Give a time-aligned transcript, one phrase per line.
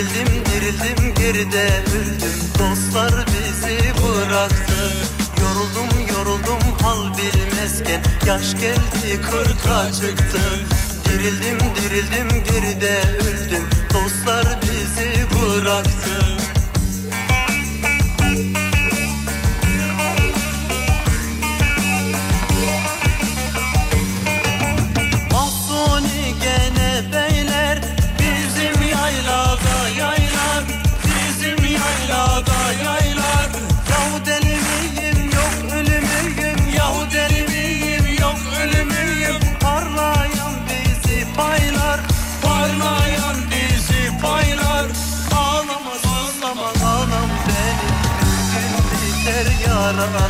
[0.00, 2.32] Dirildim dirildim geride öldüm.
[2.58, 4.92] Dostlar bizi bıraktı.
[5.40, 8.02] Yoruldum yoruldum hal bilmezken.
[8.26, 10.40] Yaş geldi kırka çıktı.
[11.04, 13.68] Dirildim dirildim geride öldüm.
[13.94, 16.29] Dostlar bizi bıraktı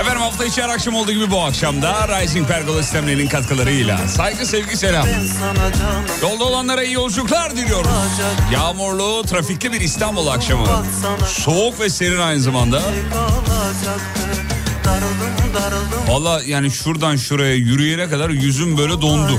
[0.00, 4.46] Efendim hafta içi her akşam olduğu gibi bu akşam da Rising Pergola sistemlerinin katkılarıyla saygı
[4.46, 5.06] sevgi selam.
[6.22, 7.90] Yolda olanlara iyi yolculuklar diliyoruz.
[8.52, 10.66] Yağmurlu, trafikli bir İstanbul akşamı.
[11.26, 12.82] Soğuk ve serin aynı zamanda.
[15.54, 19.38] darıldım Valla yani şuradan şuraya yürüyene kadar yüzüm böyle dondu.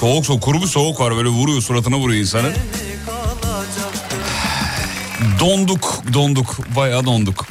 [0.00, 2.52] Soğuk soğuk kuru bir soğuk var böyle vuruyor suratına vuruyor insanın.
[3.06, 4.16] kalacaktı
[5.40, 7.46] Donduk donduk bayağı donduk.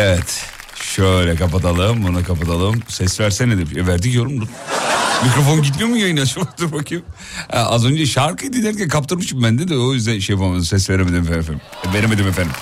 [0.00, 0.44] Evet
[0.82, 2.82] şöyle kapatalım bunu kapatalım.
[2.88, 3.80] Ses versene de.
[3.80, 4.48] E, verdik yorum.
[5.24, 6.26] Mikrofon gitmiyor mu yayına?
[6.26, 7.04] Şu dur bakayım.
[7.50, 10.64] Ha, az önce şarkıyı dinlerken kaptırmışım ben de de o yüzden şey yapamadım.
[10.64, 11.60] Ses veremedim efendim.
[11.90, 12.52] E, Veremedim efendim.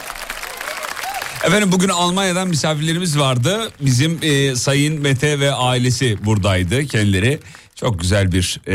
[1.45, 3.71] Efendim bugün Almanya'dan misafirlerimiz vardı.
[3.81, 7.41] Bizim e, Sayın Mete ve ailesi buradaydı kendileri.
[7.75, 8.73] Çok güzel bir e,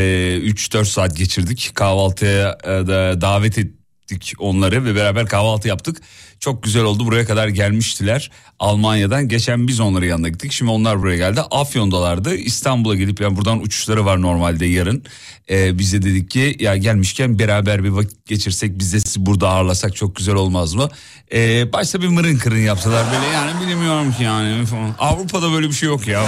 [0.51, 1.71] 3-4 saat geçirdik.
[1.75, 3.57] Kahvaltıya e, da davet
[4.03, 5.97] ettik onları ve beraber kahvaltı yaptık.
[6.39, 9.27] Çok güzel oldu buraya kadar gelmiştiler Almanya'dan.
[9.27, 10.51] Geçen biz onların yanına gittik.
[10.51, 11.41] Şimdi onlar buraya geldi.
[11.51, 12.35] Afyon'dalardı.
[12.35, 15.03] İstanbul'a gelip yani buradan uçuşları var normalde yarın.
[15.49, 19.49] E, biz de dedik ki ya gelmişken beraber bir vakit geçirsek biz de sizi burada
[19.49, 20.89] ağırlasak çok güzel olmaz mı?
[21.33, 24.65] E, başta bir mırın kırın yaptılar böyle yani bilmiyorum ki yani.
[24.99, 26.23] Avrupa'da böyle bir şey yok ya.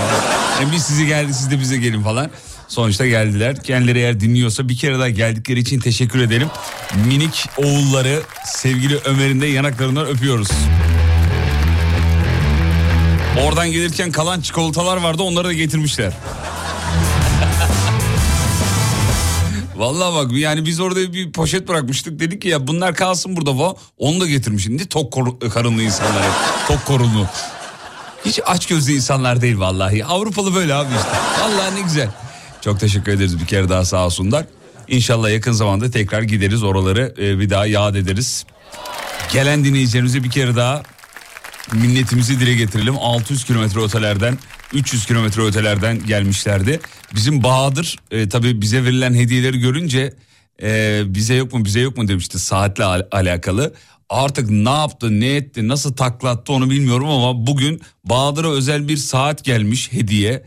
[0.61, 2.29] Yani biz sizi geldik siz de bize gelin falan.
[2.67, 3.63] Sonuçta geldiler.
[3.63, 6.47] Kendileri eğer dinliyorsa bir kere daha geldikleri için teşekkür edelim.
[6.95, 10.47] Minik oğulları sevgili Ömer'in de yanaklarından öpüyoruz.
[13.43, 16.13] Oradan gelirken kalan çikolatalar vardı onları da getirmişler.
[19.75, 23.75] Vallahi bak yani biz orada bir poşet bırakmıştık dedik ki ya bunlar kalsın burada falan.
[23.97, 24.63] Onu da getirmiş.
[24.63, 26.23] Şimdi tok kor- karınlı insanlar.
[26.67, 27.27] Tok korunlu.
[28.25, 30.05] Hiç aç gözlü insanlar değil vallahi.
[30.05, 31.17] Avrupalı böyle abi işte.
[31.41, 32.09] Vallahi ne güzel.
[32.61, 34.45] Çok teşekkür ederiz bir kere daha sağ olsunlar.
[34.87, 38.45] İnşallah yakın zamanda tekrar gideriz oraları e, bir daha yad ederiz.
[39.33, 40.83] Gelen dinleyicilerimize bir kere daha
[41.73, 42.95] minnetimizi dile getirelim.
[42.97, 44.37] 600 kilometre ötelerden
[44.73, 46.79] 300 kilometre ötelerden gelmişlerdi.
[47.15, 50.13] Bizim Bahadır e, tabii bize verilen hediyeleri görünce
[50.61, 53.73] e, bize yok mu bize yok mu demişti saatle al- alakalı.
[54.09, 59.43] Artık ne yaptı, ne etti, nasıl taklattı onu bilmiyorum ama bugün Bahadır'a özel bir saat
[59.43, 60.43] gelmiş hediye.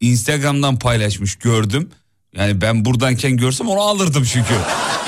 [0.00, 1.90] Instagram'dan paylaşmış gördüm.
[2.36, 4.54] Yani ben buradanken görsem onu alırdım çünkü.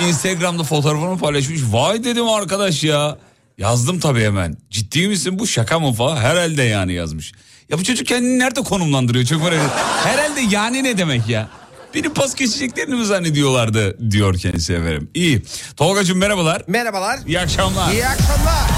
[0.08, 1.60] Instagram'da fotoğrafını paylaşmış.
[1.70, 3.18] Vay dedim arkadaş ya.
[3.58, 4.56] Yazdım tabii hemen.
[4.70, 6.16] Ciddi misin bu şaka mı falan?
[6.16, 7.32] Herhalde yani yazmış.
[7.68, 9.24] Ya bu çocuk kendini nerede konumlandırıyor?
[9.24, 9.76] Çok merak ediyorum.
[10.04, 11.48] Herhalde yani ne demek ya?
[11.94, 15.10] Beni pas geçeceklerini mi zannediyorlardı diyor kendisi efendim.
[15.14, 15.42] İyi.
[15.76, 16.62] Tolgacığım merhabalar.
[16.66, 17.18] Merhabalar.
[17.26, 17.92] İyi akşamlar.
[17.92, 18.70] İyi akşamlar.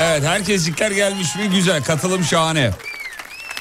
[0.00, 1.50] Evet herkeslikler gelmiş mi?
[1.54, 2.70] Güzel katılım şahane.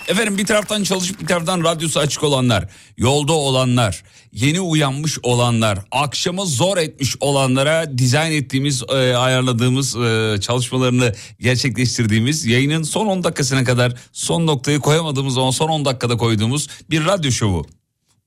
[0.07, 6.45] Efendim bir taraftan çalışıp bir taraftan radyosu açık olanlar, yolda olanlar, yeni uyanmış olanlar, akşamı
[6.45, 13.94] zor etmiş olanlara dizayn ettiğimiz, e, ayarladığımız e, çalışmalarını gerçekleştirdiğimiz yayının son 10 dakikasına kadar
[14.13, 17.65] son noktayı koyamadığımız ama son 10 dakikada koyduğumuz bir radyo şovu.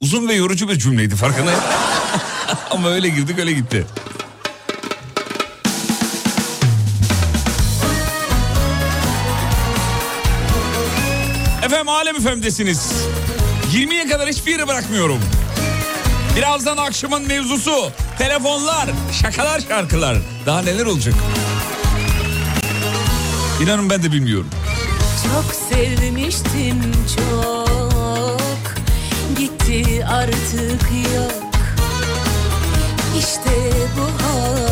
[0.00, 1.61] Uzun ve yorucu bir cümleydi farkındayım.
[2.71, 3.87] ama öyle girdik öyle gitti.
[11.65, 12.93] Efendim Alem Efem'desiniz.
[13.73, 15.21] 20'ye kadar hiçbir yere bırakmıyorum.
[16.37, 17.91] Birazdan akşamın mevzusu.
[18.19, 18.89] Telefonlar,
[19.23, 20.17] şakalar, şarkılar.
[20.47, 21.15] Daha neler olacak?
[23.62, 24.51] İnanın ben de bilmiyorum.
[25.25, 26.83] Çok sevmiştim
[27.17, 28.75] çok
[29.39, 30.83] Gitti artık
[31.15, 31.53] yok
[33.19, 34.69] İşte bu halim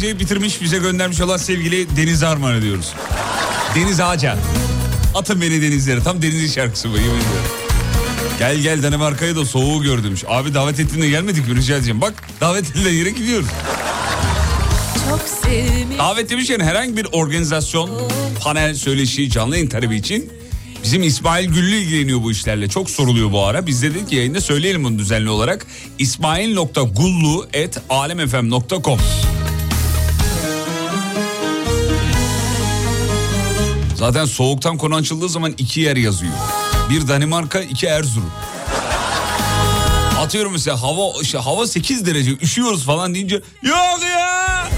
[0.00, 2.92] montajlayıp bitirmiş bize göndermiş olan sevgili Deniz Arman ediyoruz.
[3.74, 4.36] Deniz Ağaca.
[5.14, 6.02] Atın beni denizlere.
[6.02, 6.96] Tam denizin şarkısı bu.
[6.96, 7.26] yemin ediyorum.
[8.38, 10.24] Gel gel Danimarka'ya da soğuğu gördümüş.
[10.28, 12.00] Abi davet ettiğinde gelmedik mi rica edeceğim.
[12.00, 13.46] Bak davet edilen yere gidiyoruz.
[15.98, 17.90] Davet demişken herhangi bir organizasyon,
[18.42, 20.32] panel, söyleşi, canlı talebi için
[20.84, 22.68] bizim İsmail Güllü ilgileniyor bu işlerle.
[22.68, 23.66] Çok soruluyor bu ara.
[23.66, 25.66] Biz de dedik ki yayında söyleyelim bunu düzenli olarak.
[25.98, 28.98] ismail.gullu.alemfm.com
[34.00, 36.32] Zaten soğuktan konu açıldığı zaman iki yer yazıyor.
[36.90, 38.30] Bir Danimarka, iki Erzurum.
[40.20, 44.68] Atıyorum mesela hava işte hava 8 derece üşüyoruz falan deyince yok ya.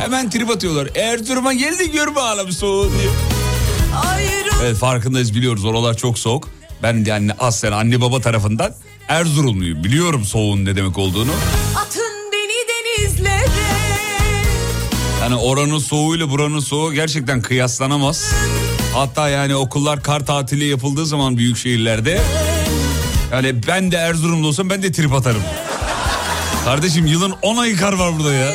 [0.00, 0.88] Hemen trip atıyorlar.
[0.94, 3.10] Erzurum'a geldik görme ağlam soğuğu diye.
[4.62, 6.48] Evet farkındayız biliyoruz oralar çok soğuk.
[6.82, 8.74] Ben yani aslen anne baba tarafından
[9.08, 9.84] Erzurumluyum.
[9.84, 11.32] Biliyorum soğuğun ne demek olduğunu.
[11.76, 12.03] Atın
[15.24, 18.32] Yani oranın soğuğuyla buranın soğuğu gerçekten kıyaslanamaz.
[18.94, 22.20] Hatta yani okullar kar tatili yapıldığı zaman büyük şehirlerde
[23.32, 25.42] yani ben de Erzurumlu olsam ben de trip atarım.
[26.64, 28.52] Kardeşim yılın 10 ayı kar var burada ya.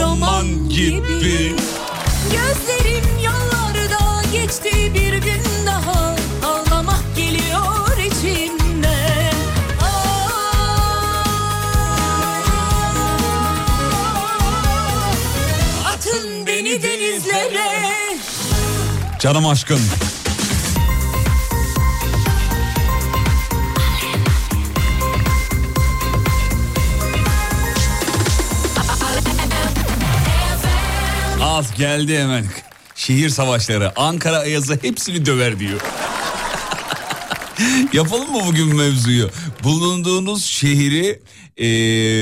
[0.00, 0.96] roman, gibi.
[0.96, 1.54] gibi.
[2.24, 5.47] Gözlerim yollarda geçti bir gün
[19.18, 19.80] Canım aşkın.
[31.42, 32.44] Al geldi hemen.
[32.94, 35.80] Şehir savaşları, Ankara Ayazı hepsini döver diyor.
[37.92, 39.30] Yapalım mı bugün mevzuyu?
[39.64, 41.20] Bulunduğunuz şehri
[41.58, 41.66] e,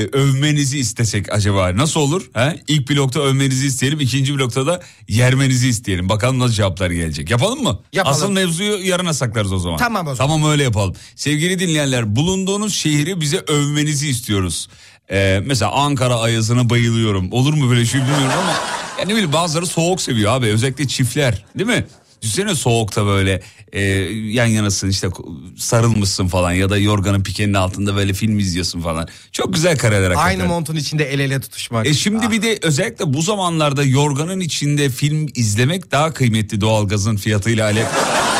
[0.05, 2.29] övmenizi istesek acaba nasıl olur?
[2.33, 2.59] He?
[2.67, 6.09] İlk blokta övmenizi isteyelim, ikinci blokta da yermenizi isteyelim.
[6.09, 7.29] Bakalım nasıl cevaplar gelecek.
[7.29, 7.79] Yapalım mı?
[7.93, 8.17] Yapalım.
[8.17, 9.77] Asıl mevzuyu yarına saklarız o zaman.
[9.77, 10.31] Tamam o zaman.
[10.31, 10.95] Tamam öyle yapalım.
[11.15, 14.69] Sevgili dinleyenler bulunduğunuz şehri bize övmenizi istiyoruz.
[15.11, 17.31] Ee, mesela Ankara Ayazı'na bayılıyorum.
[17.31, 18.53] Olur mu böyle şey bilmiyorum ama
[18.99, 20.45] ya ne bileyim bazıları soğuk seviyor abi.
[20.45, 21.85] Özellikle çiftler değil mi?
[22.21, 23.81] Düşünsene soğukta böyle e,
[24.11, 25.09] yan yanasın işte
[25.57, 29.07] sarılmışsın falan ya da yorganın pikenin altında böyle film izliyorsun falan.
[29.31, 30.39] Çok güzel kareler hakikaten.
[30.39, 31.87] Aynı montun içinde el ele tutuşmak.
[31.87, 37.65] E şimdi bir de özellikle bu zamanlarda yorganın içinde film izlemek daha kıymetli doğalgazın fiyatıyla
[37.65, 38.36] alakalı.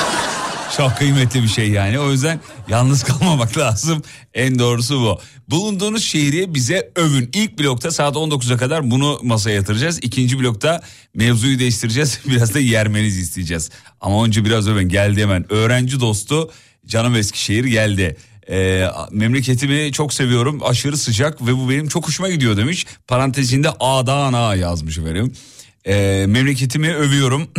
[0.77, 1.99] Çok kıymetli bir şey yani.
[1.99, 4.01] O yüzden yalnız kalmamak lazım.
[4.33, 5.19] En doğrusu bu.
[5.49, 7.29] Bulunduğunuz şehri bize övün.
[7.33, 9.99] İlk blokta saat 19'a kadar bunu masaya yatıracağız.
[10.01, 10.81] İkinci blokta
[11.13, 12.19] mevzuyu değiştireceğiz.
[12.27, 13.69] Biraz da yermenizi isteyeceğiz.
[14.01, 14.89] Ama önce biraz övün.
[14.89, 15.53] Geldi hemen.
[15.53, 16.51] Öğrenci dostu
[16.85, 18.17] canım Eskişehir geldi.
[18.49, 20.59] Ee, memleketimi çok seviyorum.
[20.63, 22.85] Aşırı sıcak ve bu benim çok hoşuma gidiyor demiş.
[23.07, 25.33] Parantezinde A'dan A yazmış efendim.
[25.87, 27.47] Ee, memleketimi övüyorum.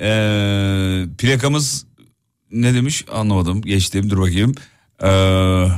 [0.00, 1.87] Ee, plakamız
[2.52, 4.54] ne demiş anlamadım geçtim dur bakayım.
[5.02, 5.68] Ee,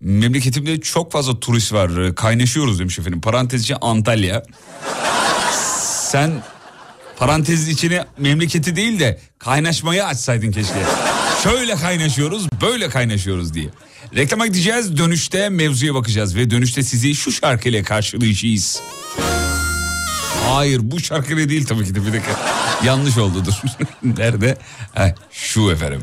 [0.00, 4.42] memleketimde çok fazla turist var kaynaşıyoruz demiş efendim parantezci Antalya.
[6.10, 6.30] Sen
[7.18, 10.82] parantez içine memleketi değil de kaynaşmayı açsaydın keşke.
[11.42, 13.68] Şöyle kaynaşıyoruz böyle kaynaşıyoruz diye.
[14.16, 18.82] Reklama gideceğiz dönüşte mevzuya bakacağız ve dönüşte sizi şu şarkıyla karşılayacağız.
[20.48, 22.30] Hayır bu şarkıyla değil tabii ki de bir dakika.
[22.84, 23.52] Yanlış oldu dur.
[24.18, 24.58] Nerede?
[24.94, 26.00] Ha, şu efendim.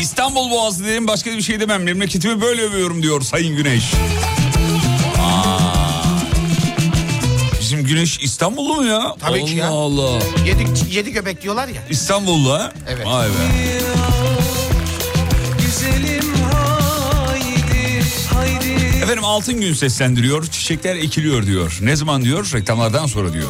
[0.00, 1.82] İstanbul Boğazı dedim başka bir şey demem.
[1.82, 3.92] Memleketimi böyle övüyorum diyor Sayın Güneş.
[7.72, 9.16] Bizim Güneş İstanbullu mu ya?
[9.20, 9.68] Tabii Allah ki ya.
[9.68, 10.18] Allah.
[10.46, 11.82] Yedi, yedi göbek diyorlar ya.
[11.90, 12.72] İstanbullu ha?
[12.88, 13.06] Evet.
[13.06, 13.32] Vay be.
[15.62, 18.02] Güzelim haydi
[18.34, 20.46] haydi Efendim altın gün seslendiriyor.
[20.46, 21.78] Çiçekler ekiliyor diyor.
[21.82, 22.50] Ne zaman diyor?
[22.54, 23.48] Reklamlardan sonra diyor.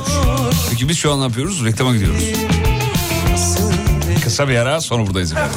[0.71, 1.65] Peki biz şu an ne yapıyoruz?
[1.65, 2.23] Reklama gidiyoruz.
[4.25, 5.57] Kısa bir ara sonra buradayız efendim.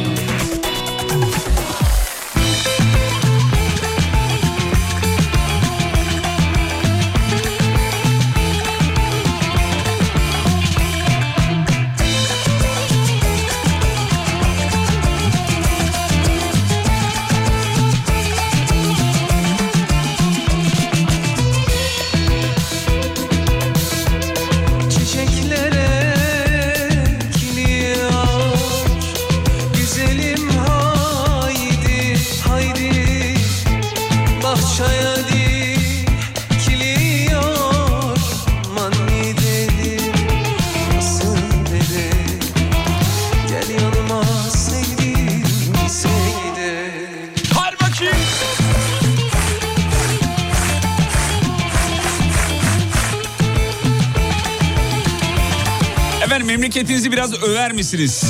[57.71, 58.23] Över misiniz?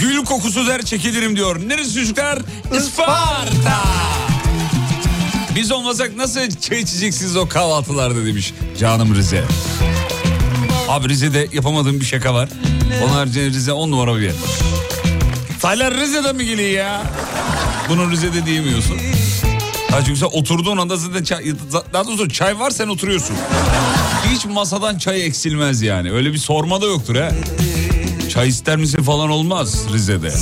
[0.00, 1.68] Gül kokusu der çekilirim diyor.
[1.68, 2.38] Neresi çocuklar?
[2.78, 3.82] Isparta.
[5.54, 9.44] Biz olmasak nasıl çay içeceksiniz o kahvaltılarda demiş canım Rize.
[10.88, 12.48] Abi Rize'de yapamadığım bir şaka var.
[13.04, 14.34] Onun haricinde Rize on numara bir yer.
[15.60, 17.02] Taylar Rize'den mi geliyor ya?
[17.88, 18.98] Bunu Rize'de diyemiyorsun.
[19.90, 21.44] Ha çünkü sen oturduğun anda zaten çay,
[21.92, 23.36] daha doğrusu çay var sen oturuyorsun.
[24.34, 26.12] Hiç masadan çay eksilmez yani.
[26.12, 27.30] Öyle bir sorma da yoktur ha.
[28.30, 30.32] Çay ister misin falan olmaz Rize'de.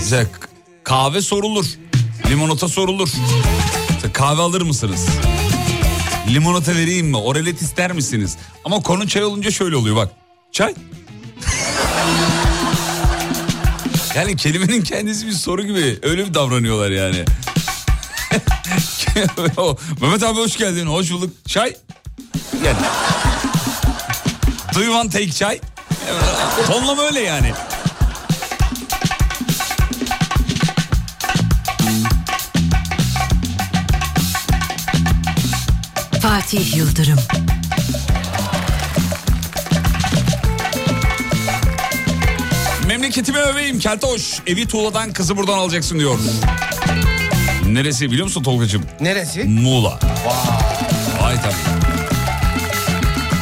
[0.00, 0.26] Bize
[0.84, 1.66] kahve sorulur.
[2.30, 3.08] Limonata sorulur.
[4.12, 5.06] Kahve alır mısınız?
[6.34, 7.16] Limonata vereyim mi?
[7.16, 8.36] Orelet ister misiniz?
[8.64, 10.12] Ama konu çay olunca şöyle oluyor bak.
[10.52, 10.74] Çay.
[14.16, 15.98] Yani kelimenin kendisi bir soru gibi.
[16.02, 17.16] Öyle bir davranıyorlar yani.
[20.00, 20.86] Mehmet abi hoş geldin.
[20.86, 21.30] Hoş bulduk.
[21.48, 21.74] Çay
[22.68, 22.76] gel.
[24.74, 25.60] Do you want take çay?
[26.66, 27.52] Tonlama öyle yani.
[36.22, 37.18] Fatih Yıldırım.
[42.86, 44.40] Memleketimi öveyim Keltoş.
[44.46, 46.18] Evi Tuğla'dan kızı buradan alacaksın diyor.
[47.66, 48.82] Neresi biliyor musun Tolga'cığım?
[49.00, 49.44] Neresi?
[49.44, 49.98] Muğla.
[50.26, 51.22] Vay.
[51.22, 51.87] Vay tabii.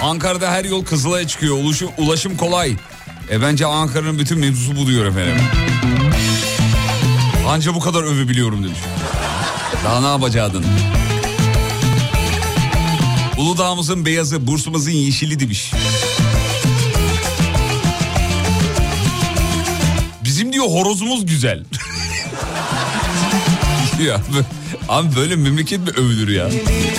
[0.07, 1.57] Ankara'da her yol Kızılay'a çıkıyor.
[1.57, 2.77] Ulaşım, ulaşım kolay.
[3.31, 5.37] E bence Ankara'nın bütün mevzusu bu diyor efendim.
[7.49, 8.79] Anca bu kadar övebiliyorum demiş.
[9.85, 10.65] Daha ne yapacaktın?
[13.39, 15.73] Uludağ'ımızın beyazı, Bursa'mızın yeşili demiş.
[20.25, 21.65] Bizim diyor horozumuz güzel.
[24.07, 24.21] ya
[24.89, 26.51] abi böyle memleket mi övülür ya?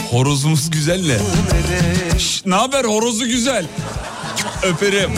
[0.10, 1.18] Horozumuz güzel ne?
[2.46, 3.66] Ne haber horozu güzel.
[4.64, 5.12] Öperim.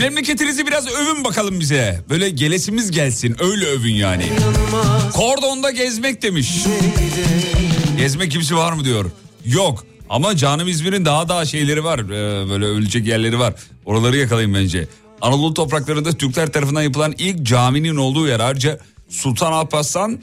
[0.00, 2.00] Memleketinizi biraz övün bakalım bize.
[2.10, 4.26] Böyle gelesimiz gelsin öyle övün yani.
[5.12, 6.50] Kordonda gezmek demiş.
[7.98, 9.10] Gezmek kimse var mı diyor.
[9.44, 11.98] Yok ama canım İzmir'in daha daha şeyleri var.
[11.98, 13.54] Ee, böyle ölecek yerleri var.
[13.84, 14.88] Oraları yakalayın bence.
[15.22, 20.20] Anadolu topraklarında Türkler tarafından yapılan ilk caminin olduğu yer ayrıca Sultan Alparslan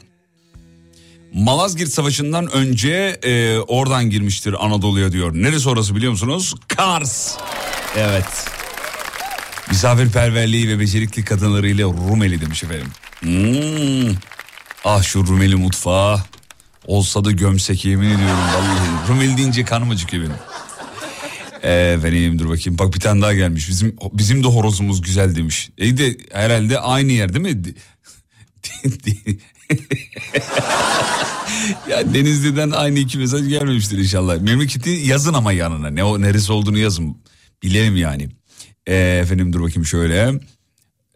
[1.33, 5.33] Malazgirt Savaşı'ndan önce e, oradan girmiştir Anadolu'ya diyor.
[5.33, 6.55] Neresi orası biliyor musunuz?
[6.67, 7.37] Kars.
[7.97, 8.45] Evet.
[9.69, 12.87] Misafirperverliği ve becerikli kadınlarıyla Rumeli demiş efendim.
[13.19, 14.15] Hmm.
[14.85, 16.19] Ah şu Rumeli mutfağı.
[16.87, 19.09] Olsa da gömsek yemin ediyorum vallahi.
[19.09, 20.35] Rumeli deyince kanım acıkıyor benim.
[21.67, 22.79] Efendim dur bakayım.
[22.79, 23.69] Bak bir tane daha gelmiş.
[23.69, 25.69] Bizim bizim de horozumuz güzel demiş.
[25.77, 27.63] E de herhalde aynı yer değil mi?
[31.89, 34.41] ya Denizli'den aynı iki mesaj gelmemiştir inşallah.
[34.41, 35.89] Memleketi yazın ama yanına.
[35.89, 37.17] Ne o neresi olduğunu yazın.
[37.63, 38.29] Bilelim yani.
[38.87, 40.39] E, efendim dur bakayım şöyle.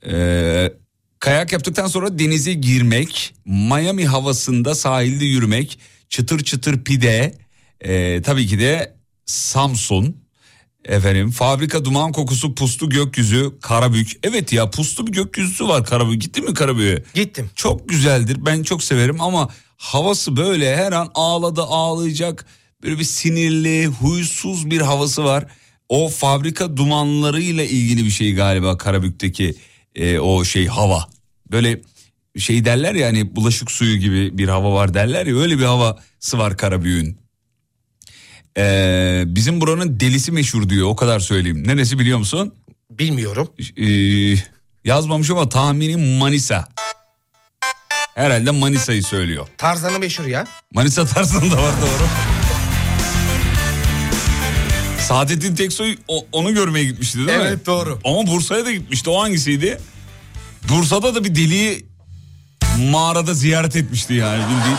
[0.07, 0.73] Ee,
[1.19, 7.35] kayak yaptıktan sonra denize girmek, Miami havasında sahilde yürümek, çıtır çıtır pide,
[7.81, 8.95] ee, tabii ki de
[9.25, 10.17] Samsun,
[10.85, 14.11] efendim fabrika duman kokusu puslu gökyüzü, Karabük.
[14.23, 16.21] Evet ya puslu bir gökyüzü var Karabük.
[16.21, 17.03] Gittin mi Karabük'e?
[17.13, 17.49] Gittim.
[17.55, 22.45] Çok güzeldir ben çok severim ama havası böyle her an ağladı ağlayacak
[22.83, 25.45] böyle bir sinirli huysuz bir havası var.
[25.89, 29.55] O fabrika dumanlarıyla ilgili bir şey galiba Karabük'teki
[29.95, 31.07] e, o şey hava.
[31.51, 31.81] Böyle
[32.37, 36.37] şey derler ya hani bulaşık suyu gibi bir hava var derler ya öyle bir havası
[36.37, 37.17] var Karabük'ün.
[38.57, 41.67] Ee, bizim buranın delisi meşhur diyor o kadar söyleyeyim.
[41.67, 42.53] Neresi biliyor musun?
[42.89, 43.49] Bilmiyorum.
[43.77, 43.87] Ee,
[44.85, 46.67] yazmamış ama tahminim Manisa.
[48.15, 49.47] Herhalde Manisa'yı söylüyor.
[49.57, 50.47] Tarzanı meşhur ya.
[50.73, 52.07] Manisa tarzında var doğru.
[55.07, 57.33] Saadettin Teksoy o- onu görmeye gitmişti değil mi?
[57.47, 57.99] Evet, doğru.
[58.05, 59.09] Ama Bursa'ya da gitmişti.
[59.09, 59.77] O hangisiydi?
[60.69, 61.85] Bursa'da da bir deliği
[62.91, 64.77] mağarada ziyaret etmişti yani bildiğin.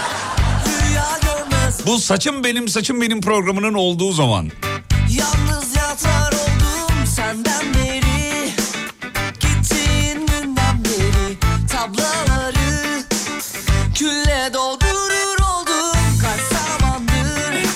[1.87, 4.51] Bu saçım benim saçım benim programının olduğu zaman.
[5.11, 8.51] Yalnız yatar oldum senden beri
[9.41, 11.37] Gittiğin günden beri
[11.69, 13.03] Tablaları
[13.95, 17.69] Külle doldurur oldum Kaç zamandır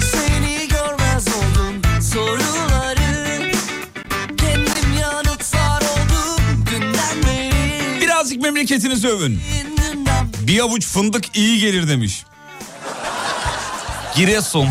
[0.00, 3.52] Seni görmez oldum Soruları
[4.36, 9.40] Kendim yanıtlar oldum Günden beri Birazcık memleketinizi övün.
[10.46, 12.24] Bir avuç fındık iyi gelir demiş.
[14.16, 14.68] Giresun.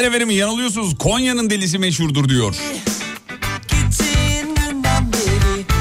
[0.00, 0.98] Hayır efendim yanılıyorsunuz.
[0.98, 2.54] Konya'nın delisi meşhurdur diyor.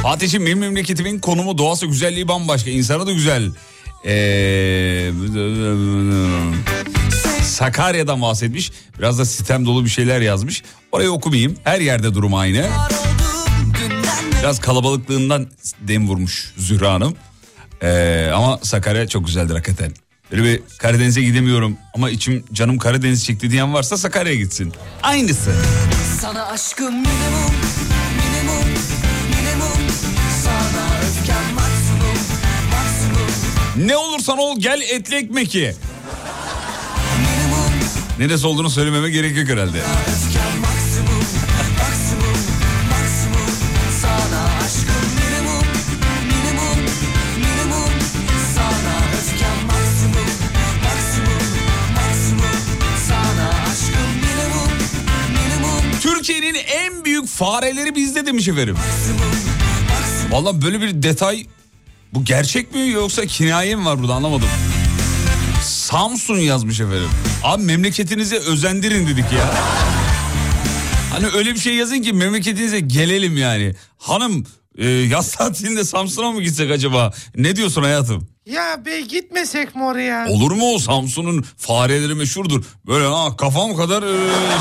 [0.03, 2.69] Fatih'im benim memleketimin konumu doğası güzelliği bambaşka.
[2.69, 3.51] insanı da güzel.
[4.05, 5.11] Ee,
[7.43, 8.71] Sakarya'dan bahsetmiş.
[8.97, 10.63] Biraz da sistem dolu bir şeyler yazmış.
[10.91, 11.55] Orayı okumayayım.
[11.63, 12.67] Her yerde durum aynı.
[14.39, 15.47] Biraz kalabalıklığından
[15.81, 17.15] dem vurmuş Zühra Hanım.
[17.83, 19.93] Ee, ama Sakarya çok güzeldir hakikaten.
[20.31, 24.73] Böyle bir Karadeniz'e gidemiyorum ama içim canım Karadeniz çekti diyen varsa Sakarya'ya gitsin.
[25.03, 25.51] Aynısı.
[26.21, 27.53] Sana aşkım minimum,
[28.17, 28.67] minimum,
[29.35, 29.79] minimum
[30.43, 32.19] Sana öfkem maksimum,
[32.71, 35.75] maksimum Ne olursan ol gel etli ekmek ye.
[38.19, 39.81] Neresi olduğunu söylememe gerek yok herhalde.
[57.39, 58.75] Fareleri bizde demiş efendim.
[60.29, 61.45] Valla böyle bir detay
[62.13, 64.47] bu gerçek mi yoksa kinaye mi var burada anlamadım.
[65.63, 67.09] Samsun yazmış efendim.
[67.43, 69.55] Abi memleketinize özendirin dedik ya.
[71.11, 73.75] Hani öyle bir şey yazın ki memleketinize gelelim yani.
[73.97, 74.45] Hanım
[74.77, 77.13] e, yaz tatilinde Samsun'a mı gitsek acaba?
[77.35, 78.27] Ne diyorsun hayatım?
[78.49, 80.27] Ya bey gitmesek mi oraya?
[80.29, 82.63] Olur mu o Samsun'un fareleri meşhurdur.
[82.87, 84.17] Böyle ha kafam kadar e,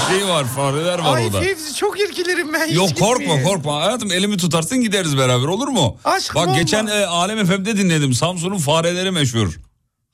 [0.08, 1.40] şey var fareler var Ay orada.
[1.40, 2.66] Fevzi çok irkilirim ben.
[2.66, 3.48] hiç Yok korkma gitmeyeyim.
[3.48, 5.96] korkma hayatım elimi tutarsın gideriz beraber olur mu?
[6.04, 6.58] Aşkım Bak olma.
[6.58, 9.58] geçen e, Alem FM'de dinledim Samsun'un fareleri meşhur.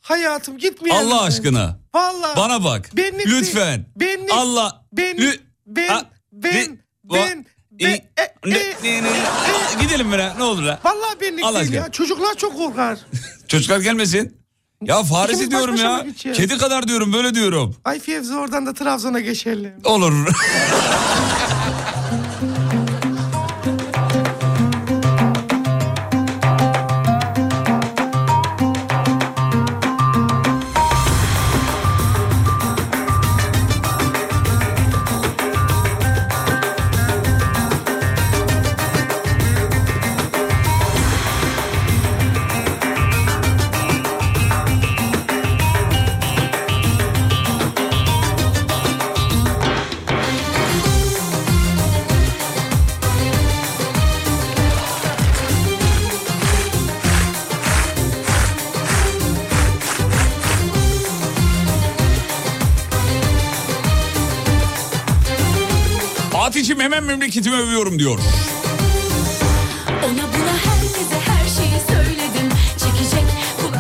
[0.01, 1.07] Hayatım gitmeyelim.
[1.07, 2.37] Allah aşkına Vallahi.
[2.37, 3.87] bana bak Benlik lütfen.
[3.97, 4.33] Benlik.
[4.33, 4.85] Allah.
[4.93, 7.47] Ben, Lü- ben, Ha, ben, ben, ben,
[7.81, 8.11] i- e,
[8.47, 10.33] ne- e, ne- ne- Gidelim mi lan?
[10.39, 10.79] ne olur lan?
[10.85, 11.91] Vallahi benlik Allah değil ya.
[11.93, 12.99] Çocuklar çok korkar.
[13.49, 14.37] Çocuklar gelmesin.
[14.83, 16.07] Ya faresi diyorum ya.
[16.35, 17.77] Kedi kadar diyorum böyle diyorum.
[17.85, 19.73] Ay Fevzi oradan da Trabzon'a geçelim.
[19.85, 20.13] Olur.
[67.05, 68.19] Hemen memleketimi övüyorum diyor.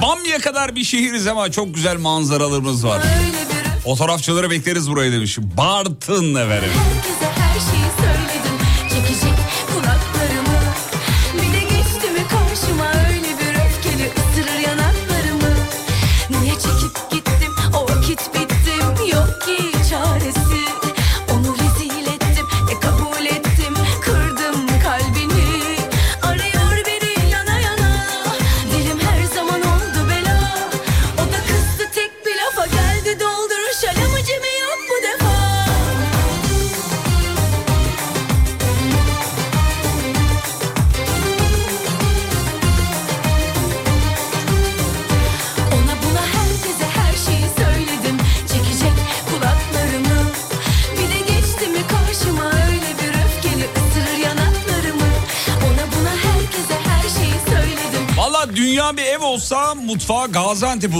[0.02, 3.02] Bamya kadar bir şehiriz ama çok güzel manzaralarımız var.
[3.84, 5.38] Fotoğrafçıları bekleriz burayı demiş.
[5.38, 6.70] Bartın efendim.
[6.94, 7.13] Herkese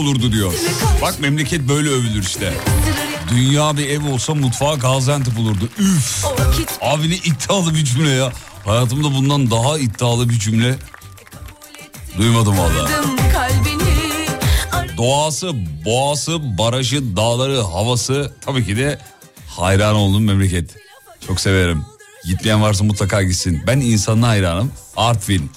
[0.05, 0.53] olurdu diyor.
[1.01, 2.53] Bak memleket böyle övülür işte.
[3.31, 5.69] Dünya bir ev olsa mutfağı Gaziantep olurdu.
[5.79, 6.25] Üf.
[6.81, 8.31] Abi ne iddialı bir cümle ya.
[8.65, 10.75] Hayatımda bundan daha iddialı bir cümle
[12.17, 12.89] duymadım valla.
[14.97, 15.51] Doğası,
[15.85, 18.99] boğası, barajı, dağları, havası tabii ki de
[19.47, 20.75] hayran olduğum memleket.
[21.27, 21.85] Çok severim.
[22.25, 23.63] Gitmeyen varsa mutlaka gitsin.
[23.67, 24.71] Ben insanına hayranım.
[24.97, 25.51] Artvin.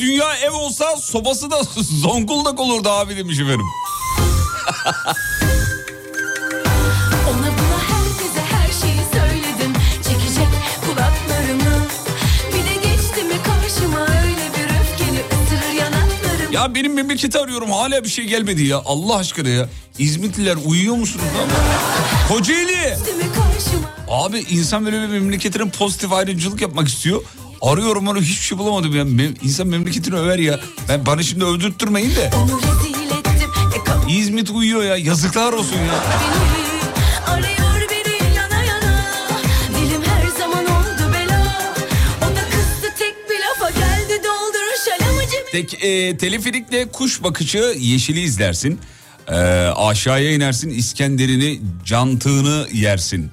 [0.00, 1.62] Dünya ev olsa sobası da
[2.00, 3.66] Zonguldak olurdu abi demiş efendim.
[16.52, 18.82] Ya benim memleketi arıyorum hala bir şey gelmedi ya.
[18.84, 19.68] Allah aşkına ya.
[19.98, 21.48] İzmitliler uyuyor musunuz lan?
[22.28, 22.96] Kocaeli.
[24.08, 27.22] Abi insan böyle bir memleketine pozitif ayrımcılık yapmak istiyor.
[27.62, 29.02] Arıyorum onu hiçbir şey bulamadım ya.
[29.02, 30.60] Mem- İnsan memleketini över ya.
[30.88, 32.30] Ben bana şimdi övdürtmeyin de.
[34.08, 34.96] E İzmit uyuyor ya.
[34.96, 36.04] Yazıklar olsun ya.
[36.56, 38.96] beni Arıyor beni yana yana
[39.68, 41.72] Dilim her zaman oldu bela
[42.18, 48.20] O da kızdı tek bir lafa geldi dolduruş alamacımı Tek e, teleferikle kuş bakışı yeşili
[48.20, 48.80] izlersin.
[49.28, 49.34] E,
[49.76, 53.30] aşağıya inersin İskender'ini, cantığını yersin.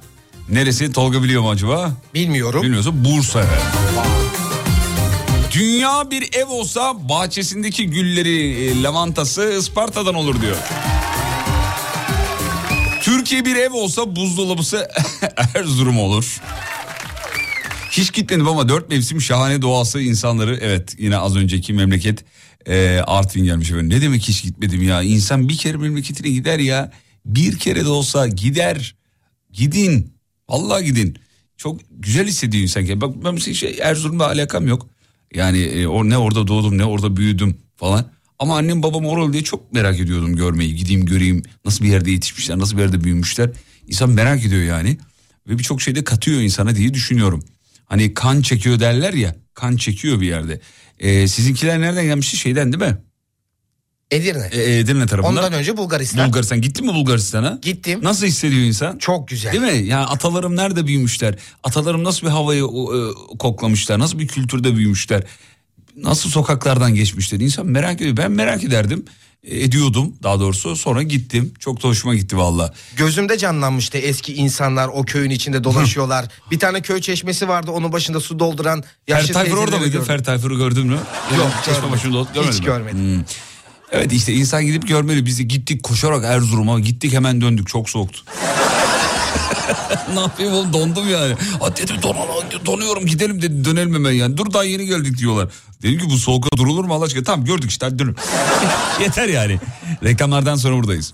[0.49, 1.91] Neresi Tolga biliyor mu acaba?
[2.13, 2.63] Bilmiyorum.
[2.63, 3.39] Bilmiyorsa Bursa.
[3.39, 4.16] efendim.
[5.57, 10.57] Dünya bir ev olsa bahçesindeki gülleri, e, lavantası Isparta'dan olur diyor.
[13.01, 14.87] Türkiye bir ev olsa buzdolabısı
[15.55, 16.41] Erzurum olur.
[17.91, 22.25] Hiç gitmedim ama dört mevsim şahane doğası insanları evet yine az önceki memleket
[22.65, 23.89] e, Artvin gelmiş efendim.
[23.89, 26.91] Ne demek hiç gitmedim ya insan bir kere memleketine gider ya
[27.25, 28.95] bir kere de olsa gider
[29.51, 30.13] gidin
[30.49, 31.17] vallahi gidin
[31.57, 34.96] çok güzel hissediyor insan ki bak ben şey Erzurum'la alakam yok
[35.33, 39.43] yani e, o ne orada doğdum ne orada büyüdüm falan ama annem babam oralı diye
[39.43, 43.49] çok merak ediyordum görmeyi gideyim göreyim nasıl bir yerde yetişmişler nasıl bir yerde büyümüşler
[43.87, 44.97] insan merak ediyor yani
[45.47, 47.43] ve birçok şeyde katıyor insana diye düşünüyorum.
[47.85, 50.61] Hani kan çekiyor derler ya kan çekiyor bir yerde.
[50.99, 52.97] Ee, sizinkiler nereden gelmişti şeyden değil mi?
[54.11, 54.49] Edirne.
[54.51, 55.37] Ee, Edirne tarafından.
[55.43, 56.27] Ondan önce Bulgaristan.
[56.27, 57.59] Bulgaristan gittin mi Bulgaristan'a?
[57.61, 57.99] Gittim.
[58.03, 58.97] Nasıl hissediyor insan?
[58.97, 59.51] Çok güzel.
[59.51, 59.87] Değil mi?
[59.87, 61.35] Yani atalarım nerede büyümüşler?
[61.63, 63.99] Atalarım nasıl bir havayı e, koklamışlar?
[63.99, 65.23] Nasıl bir kültürde büyümüşler?
[65.95, 67.39] Nasıl sokaklardan geçmişler?
[67.39, 68.17] İnsan merak ediyor.
[68.17, 69.05] Ben merak ederdim.
[69.43, 70.75] E, Ediyordum daha doğrusu.
[70.75, 71.53] Sonra gittim.
[71.59, 72.73] Çok da hoşuma gitti valla.
[72.95, 76.25] Gözümde canlanmıştı eski insanlar o köyün içinde dolaşıyorlar.
[76.51, 80.03] bir tane köy çeşmesi vardı onun başında su dolduran yaşlı Fer Tayfur orada mıydı?
[80.03, 80.99] Fer Tayfur'u gördün mü?
[81.37, 82.97] Yok, Çeşme başında Hiç görmedim.
[82.99, 83.23] Hmm.
[83.91, 85.25] Evet işte insan gidip görmeli.
[85.25, 88.19] Biz gittik koşarak Erzurum'a gittik hemen döndük çok soğuktu.
[90.13, 91.35] ne yapayım oğlum dondum yani.
[91.59, 94.37] Hadi dedim donalım, donuyorum gidelim dedi dönelim hemen yani.
[94.37, 95.49] Dur daha yeni geldik diyorlar.
[95.83, 97.23] Dedim ki bu soğukta durulur mu Allah aşkına?
[97.23, 98.15] Tamam gördük işte hadi dönün.
[99.01, 99.59] Yeter yani.
[100.03, 101.13] Reklamlardan sonra buradayız.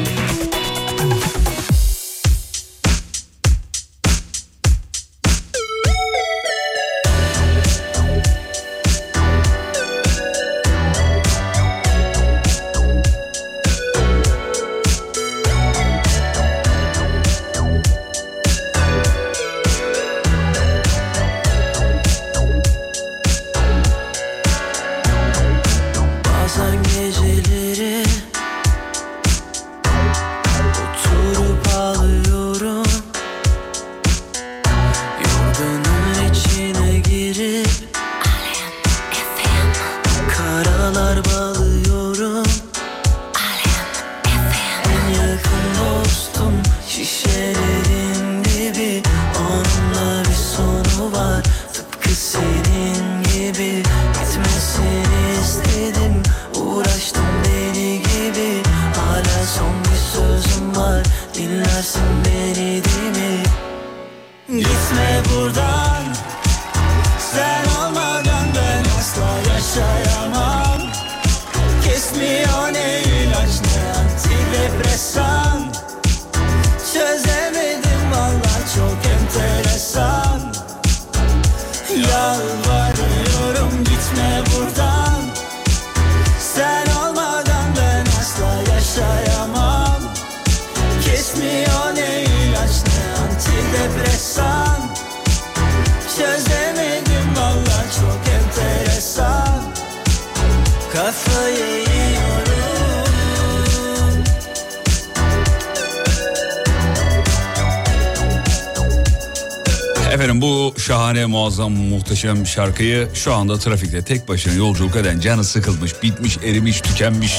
[110.41, 116.37] Bu şahane muazzam muhteşem şarkıyı şu anda trafikte tek başına yolculuk eden canı sıkılmış, bitmiş,
[116.37, 117.37] erimiş, tükenmiş.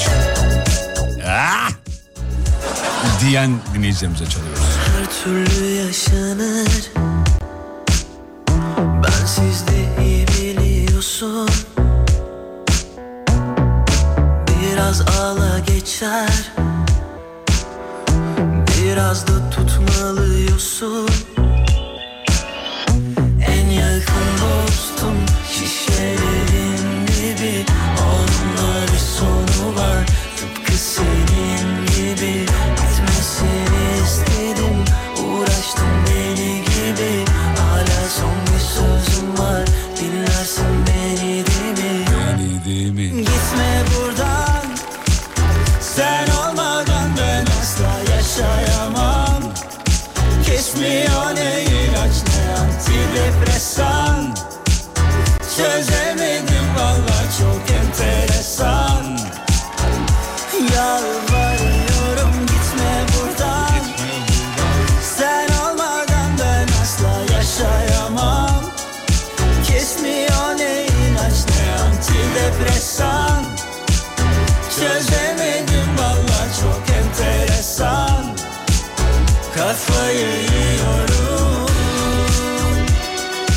[1.27, 1.69] Ah!
[3.21, 4.63] diyen dinleyicilerimize çalıyoruz.
[4.97, 6.91] her türlü yaşanır
[8.77, 11.49] Ben sizde iyi biliyorsun
[14.47, 16.51] Biraz ağla geçer
[18.67, 21.32] Biraz da tutmalıyorsun
[29.75, 30.05] var.
[30.37, 32.45] Tıpkı senin gibi
[32.93, 34.85] Gitmesini istedim.
[35.25, 37.25] Uğraştım deli gibi.
[37.57, 39.65] Hala son bir sözüm var.
[39.99, 42.05] Dinlersin beni değil mi?
[42.11, 43.17] Yani değil mi?
[43.17, 44.65] Gitme buradan.
[45.81, 49.43] Sen olmadan ben asla yaşayamam.
[50.45, 54.35] Kesmiyor ne ilaç ne antidepresan.
[55.57, 56.02] Çözemedim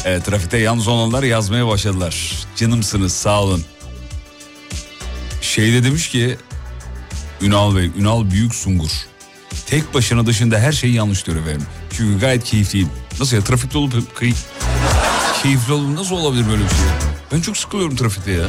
[0.05, 2.33] Evet trafikte yalnız olanlar yazmaya başladılar.
[2.57, 3.65] Canımsınız sağ olun.
[5.41, 6.37] Şeyde demiş ki
[7.41, 8.91] Ünal Bey, Ünal Büyük Sungur.
[9.67, 11.37] Tek başına dışında her şeyi yanlış diyor.
[11.97, 12.89] Çünkü gayet keyifliyim.
[13.21, 14.35] Nasıl ya trafikte olup key-
[15.43, 16.79] keyifli olup nasıl olabilir böyle bir şey?
[17.33, 18.49] Ben çok sıkılıyorum trafikte ya.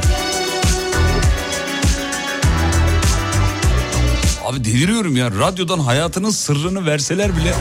[4.44, 5.30] Abi deliriyorum ya.
[5.30, 7.54] Radyodan hayatının sırrını verseler bile...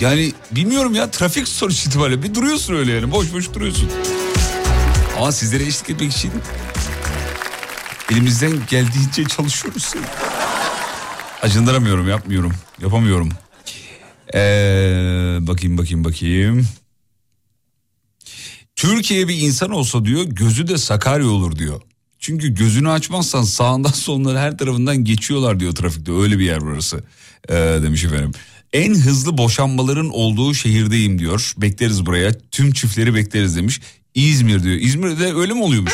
[0.00, 3.90] Yani bilmiyorum ya trafik sonuç itibariyle bir duruyorsun öyle yani boş boş duruyorsun.
[5.18, 6.32] Ama sizlere eşlik etmek için
[8.12, 9.94] elimizden geldiğince çalışıyoruz.
[11.42, 13.28] Acındıramıyorum yapmıyorum yapamıyorum.
[14.34, 16.68] Ee, bakayım bakayım bakayım.
[18.76, 21.80] Türkiye bir insan olsa diyor gözü de Sakarya olur diyor.
[22.18, 26.12] Çünkü gözünü açmazsan sağından solundan her tarafından geçiyorlar diyor trafikte.
[26.12, 27.04] Öyle bir yer burası
[27.48, 28.32] ee, demiş efendim.
[28.72, 31.52] En hızlı boşanmaların olduğu şehirdeyim diyor.
[31.56, 32.32] Bekleriz buraya.
[32.50, 33.80] Tüm çiftleri bekleriz demiş.
[34.14, 34.76] İzmir diyor.
[34.80, 35.92] İzmir'de öyle mi oluyormuş?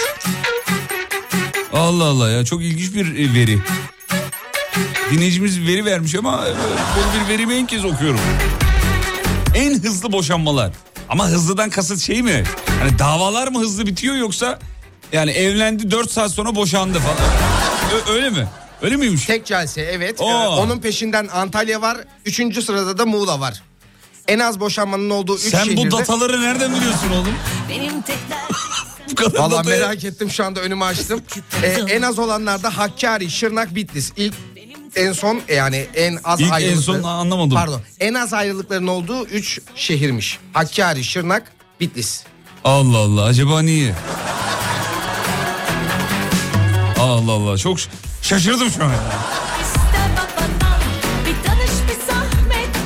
[1.73, 3.59] Allah Allah ya çok ilginç bir e, veri.
[5.11, 6.53] Dinleyicimiz veri vermiş ama e,
[6.97, 8.21] bu bir verimi en kez okuyorum.
[9.55, 10.73] En hızlı boşanmalar.
[11.09, 12.45] Ama hızlıdan kasıt şey mi?
[12.81, 14.59] Hani davalar mı hızlı bitiyor yoksa
[15.13, 17.31] yani evlendi 4 saat sonra boşandı falan.
[17.95, 18.49] Ö- öyle mi?
[18.83, 19.27] Öyle miymiş?
[19.27, 20.21] Tek celse evet.
[20.21, 20.31] Oo.
[20.31, 21.97] Ee, onun peşinden Antalya var.
[22.25, 23.63] Üçüncü sırada da Muğla var.
[24.29, 25.91] En az boşanmanın olduğu üç Sen şehirde.
[25.91, 27.35] bu dataları nereden biliyorsun oğlum?
[27.69, 28.17] Benim tek
[29.11, 31.21] Bu kadar Valla datayı- merak ettim şu anda önümü açtım.
[31.63, 34.13] Ee, en az olanlarda Hakkari, Şırnak, Bitlis.
[34.17, 34.35] İlk
[34.97, 36.83] en son yani en az İlk en ayrılıkları.
[36.83, 37.51] son anlamadım.
[37.55, 37.81] Pardon.
[38.01, 40.39] En az ayrılıkların olduğu 3 şehirmiş.
[40.53, 42.23] Hakkari, Şırnak, Bitlis.
[42.65, 43.95] Allah Allah acaba niye?
[46.99, 47.79] Allah Allah çok
[48.27, 48.91] şaşırdım şu an.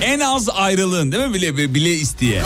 [0.02, 2.42] En az ayrılığın değil mi bile bile isteye.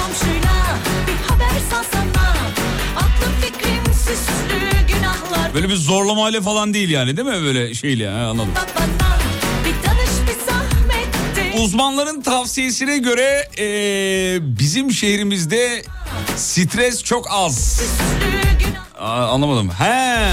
[5.54, 8.52] Böyle bir zorlamayla falan değil yani değil mi böyle şeyle ha, anladım.
[11.58, 15.84] Uzmanların tavsiyesine göre eee, bizim şehrimizde
[16.36, 17.80] stres çok az.
[18.98, 19.70] Aa, anlamadım.
[19.70, 20.30] He.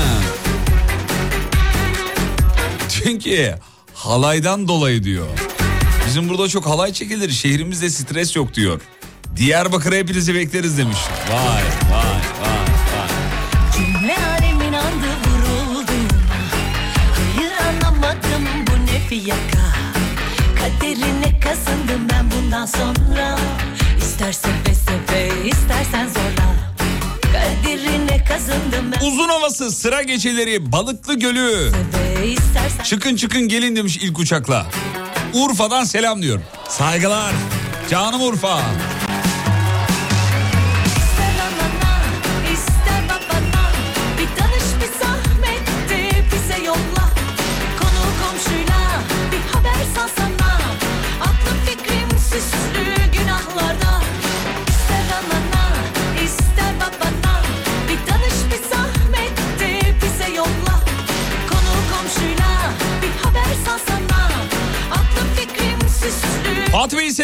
[3.04, 3.56] Çünkü
[3.94, 5.28] halaydan dolayı diyor.
[6.08, 7.30] Bizim burada çok halay çekilir.
[7.30, 8.82] Şehrimizde stres yok diyor.
[9.36, 10.98] Diyarbakır'a hepinizi bekleriz demiş.
[11.30, 12.04] Vay vay
[12.42, 12.62] vay
[19.12, 19.68] fiyaka
[20.60, 23.38] Kaderine kazındım ben bundan sonra
[23.98, 26.51] İster seve seve istersen zorla
[29.08, 31.72] Uzun havası sıra geceleri Balıklı Gölü.
[32.84, 34.66] Çıkın çıkın gelin demiş ilk uçakla.
[35.34, 36.40] Urfa'dan selam diyor.
[36.70, 37.34] Saygılar.
[37.90, 38.62] Canım Urfa.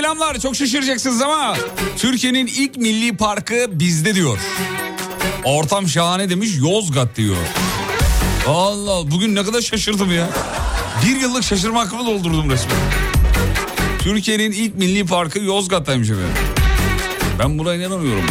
[0.08, 0.39] Selamlar.
[0.39, 1.58] Çok şaşıracaksınız ama
[1.98, 4.39] Türkiye'nin ilk milli parkı bizde diyor.
[5.43, 7.36] Ortam şahane demiş Yozgat diyor.
[8.48, 10.30] Allah bugün ne kadar şaşırdım ya.
[11.06, 12.78] Bir yıllık şaşırma hakkımı doldurdum resmen.
[14.00, 16.34] Türkiye'nin ilk milli parkı Yozgat'taymış efendim.
[17.39, 18.24] Ben buna inanamıyorum.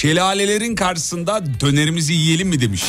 [0.00, 2.84] Şelalelerin karşısında dönerimizi yiyelim mi demiş.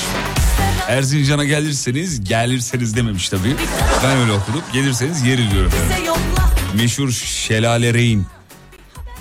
[0.88, 3.55] Erzincan'a gelirseniz, gelirseniz dememiş tabii.
[4.03, 4.62] Ben öyle okudum.
[4.74, 5.88] Gelirseniz yeriz diyor efendim.
[5.89, 8.26] Bize yolla Meşhur Şelale Reyn.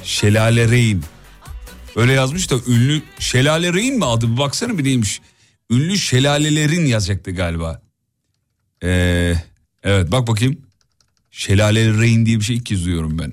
[0.03, 1.03] Şelale Reyn.
[1.97, 4.33] Öyle yazmış da ünlü Şelale Reyn mi adı?
[4.33, 5.21] Bir baksana bir neymiş.
[5.71, 7.83] Ünlü şelalelerin yazacaktı galiba.
[8.83, 9.35] Ee,
[9.83, 10.61] evet bak bakayım.
[11.31, 13.33] Şelale Reyn diye bir şey ilk kez duyuyorum ben.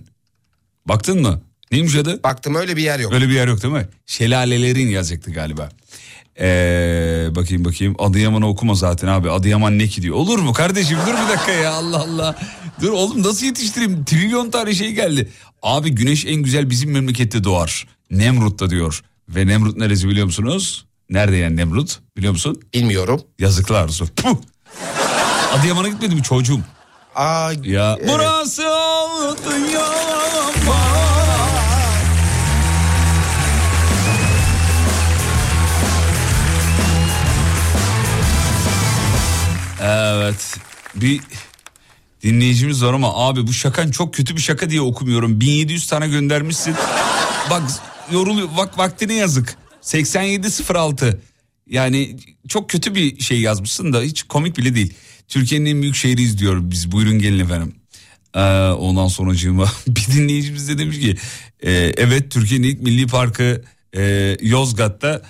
[0.85, 1.46] Baktın mı?
[1.71, 2.23] Neymiş adı?
[2.23, 3.13] Baktım öyle bir yer yok.
[3.13, 3.87] Öyle bir yer yok değil mi?
[4.05, 5.69] Şelalelerin yazacaktı galiba.
[6.39, 10.15] Ee, bakayım bakayım Adıyaman'ı okuma zaten abi Adıyaman ne ki diyor.
[10.15, 12.35] Olur mu kardeşim dur bir dakika ya Allah Allah.
[12.81, 15.29] Dur oğlum nasıl yetiştireyim trilyon tane şey geldi.
[15.61, 17.87] Abi güneş en güzel bizim memlekette doğar.
[18.11, 19.01] Nemrut'ta diyor.
[19.29, 20.85] Ve Nemrut neresi biliyor musunuz?
[21.09, 22.61] Nerede yani Nemrut biliyor musun?
[22.73, 23.21] Bilmiyorum.
[23.39, 24.09] Yazıklar olsun.
[24.15, 24.35] Puh!
[25.53, 26.59] Adıyaman'a gitmedi mi çocuğum?
[27.15, 28.09] Aa, Ya evet.
[28.13, 29.96] burası Adıyaman.
[39.87, 40.57] Evet.
[40.95, 41.21] Bir
[42.23, 45.41] dinleyicimiz var ama abi bu şakan çok kötü bir şaka diye okumuyorum.
[45.41, 46.75] 1700 tane göndermişsin.
[47.49, 47.61] Bak
[48.11, 48.47] yoruluyor.
[48.57, 49.57] Bak vaktine yazık.
[49.81, 51.21] 8706.
[51.69, 52.17] Yani
[52.47, 54.93] çok kötü bir şey yazmışsın da hiç komik bile değil.
[55.27, 56.91] Türkiye'nin en büyük şehriyiz diyor biz.
[56.91, 57.75] Buyurun gelin efendim.
[58.35, 61.15] Ee, ondan sonracığıma bir dinleyicimiz de demiş ki
[61.63, 63.63] e, evet Türkiye'nin ilk milli parkı
[63.95, 65.21] e, Yozgat'ta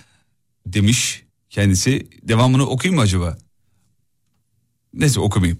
[0.65, 2.07] demiş kendisi.
[2.23, 3.37] Devamını okuyayım mı acaba?
[4.97, 5.59] Neyse okumayayım.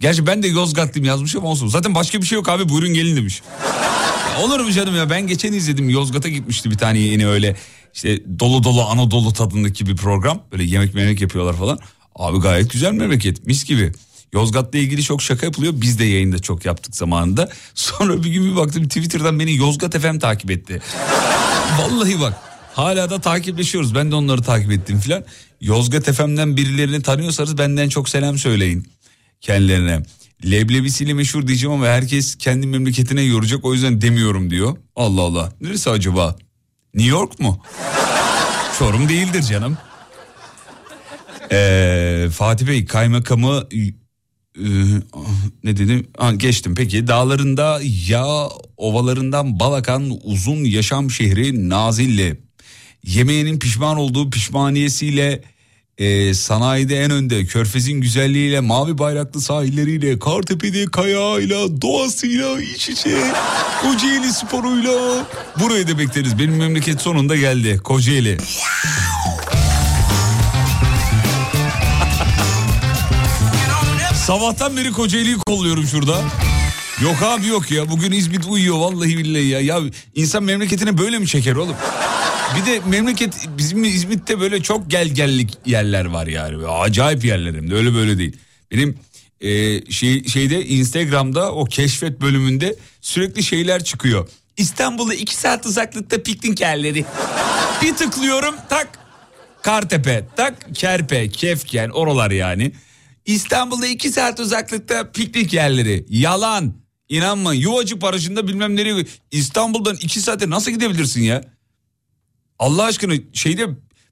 [0.00, 1.68] Gerçi ben de Yozgatlıyım yazmış ama olsun.
[1.68, 3.42] Zaten başka bir şey yok abi buyurun gelin demiş.
[4.32, 7.56] Ya olur mu canım ya ben geçen izledim Yozgat'a gitmişti bir tane yeni öyle
[7.94, 10.42] işte dolu dolu Anadolu tadındaki bir program.
[10.52, 11.78] Böyle yemek memek yapıyorlar falan.
[12.16, 13.92] Abi gayet güzel memleket mis gibi.
[14.32, 15.72] Yozgat'la ilgili çok şaka yapılıyor.
[15.76, 17.48] Biz de yayında çok yaptık zamanında.
[17.74, 20.82] Sonra bir gün bir baktım Twitter'dan beni Yozgat FM takip etti.
[21.78, 22.34] Vallahi bak
[22.74, 23.94] hala da takipleşiyoruz.
[23.94, 25.24] Ben de onları takip ettim filan.
[25.62, 28.88] Yozgat FM'den birilerini tanıyorsanız benden çok selam söyleyin
[29.40, 30.02] kendilerine.
[30.44, 34.76] Leblebisiyle meşhur diyeceğim ama herkes kendi memleketine yoracak o yüzden demiyorum diyor.
[34.96, 35.52] Allah Allah.
[35.60, 36.36] Neresi acaba?
[36.94, 37.62] New York mu?
[38.78, 39.78] Çorum değildir canım.
[41.52, 44.64] Ee, Fatih Bey kaymakamı e,
[45.64, 46.06] ne dedim?
[46.18, 47.06] Ha, geçtim peki.
[47.06, 52.40] Dağlarında yağ ovalarından bal akan uzun yaşam şehri Nazilli.
[53.04, 55.42] Yemeğinin pişman olduğu pişmaniyesiyle
[55.98, 63.32] e, sanayide en önde körfezin güzelliğiyle mavi bayraklı sahilleriyle Kartepe'de kayağıyla doğasıyla iç içe
[63.82, 65.26] Kocaeli sporuyla
[65.60, 68.38] burayı da bekleriz benim memleket sonunda geldi Kocaeli.
[74.26, 76.20] Sabahtan beri Kocaeli'yi kolluyorum şurada.
[77.02, 79.60] Yok abi yok ya bugün İzmit uyuyor vallahi billahi ya.
[79.60, 79.80] Ya
[80.14, 81.76] insan memleketine böyle mi çeker oğlum?
[82.56, 86.56] Bir de memleket bizim İzmit'te böyle çok gel gellik yerler var yani.
[86.56, 88.36] Böyle acayip yerler hem de öyle böyle değil.
[88.72, 88.98] Benim
[89.40, 94.28] e, şey şeyde Instagram'da o keşfet bölümünde sürekli şeyler çıkıyor.
[94.56, 97.04] İstanbul'a iki saat uzaklıkta piknik yerleri.
[97.82, 98.98] Bir tıklıyorum tak
[99.62, 102.72] Kartepe tak Kerpe Kefken oralar yani.
[103.26, 106.06] İstanbul'da iki saat uzaklıkta piknik yerleri.
[106.08, 106.74] Yalan.
[107.08, 109.06] İnanma Yuvacık Barajı'nda bilmem nereye.
[109.30, 111.44] İstanbul'dan iki saate nasıl gidebilirsin ya?
[112.62, 113.68] Allah aşkına şeyde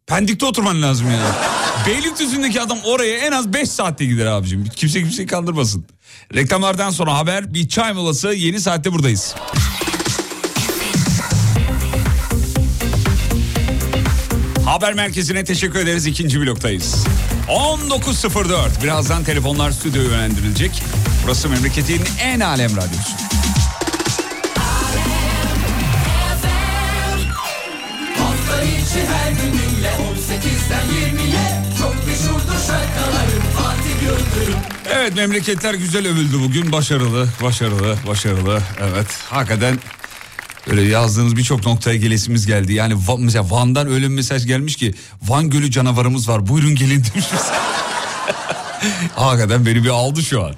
[0.06, 1.34] Pendik'te oturman lazım yani.
[1.86, 4.64] Beylikdüzü'ndeki adam oraya en az 5 saatte gider abicim.
[4.64, 5.84] Kimse kimseyi kandırmasın.
[6.34, 9.34] Reklamlardan sonra haber bir çay molası yeni saatte buradayız.
[14.64, 16.06] Haber merkezine teşekkür ederiz.
[16.06, 17.04] ikinci bloktayız.
[17.48, 18.82] 19.04.
[18.82, 20.82] Birazdan telefonlar stüdyoya yönlendirilecek.
[21.24, 23.30] Burası memleketin en alem radyosu.
[28.90, 34.60] İçi her günüyle 18'den 20'ye Çok meşhurdur şarkılarım Fatih Yıldırım
[34.92, 36.72] Evet memleketler güzel övüldü bugün.
[36.72, 38.60] Başarılı, başarılı, başarılı.
[38.92, 39.78] Evet hakikaten
[40.70, 42.72] Öyle yazdığınız birçok noktaya gelesimiz geldi.
[42.72, 47.04] Yani Va- mesela Van'dan öyle bir mesaj gelmiş ki Van Gölü canavarımız var buyurun gelin
[47.14, 47.26] demiş.
[49.16, 50.54] Hakikaten beni bir aldı şu an.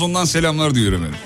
[0.00, 1.20] Trabzon'dan selamlar diyorum efendim.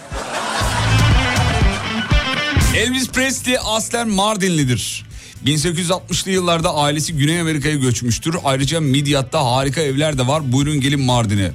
[2.77, 5.05] Elvis Presley aslen Mardinlidir.
[5.47, 8.37] 1860'lı yıllarda ailesi Güney Amerika'ya göçmüştür.
[8.45, 10.53] Ayrıca Midyat'ta harika evler de var.
[10.53, 11.51] Buyurun gelin Mardin'e.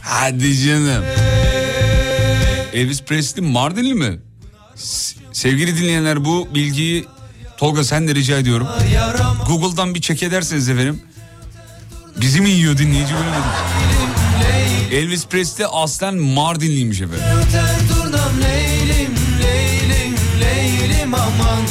[0.00, 1.04] Hadi canım.
[2.72, 4.18] Elvis Presley Mardinli mi?
[5.32, 7.04] Sevgili dinleyenler bu bilgiyi
[7.56, 8.68] Tolga sen de rica ediyorum.
[9.46, 11.02] Google'dan bir check ederseniz efendim.
[12.20, 13.65] Bizi mi yiyor dinleyici bilemedim.
[14.92, 17.24] Elvis Presley aslen Mardinliymiş efendim.
[17.38, 21.62] Öter durnam leylim leylim leylim aman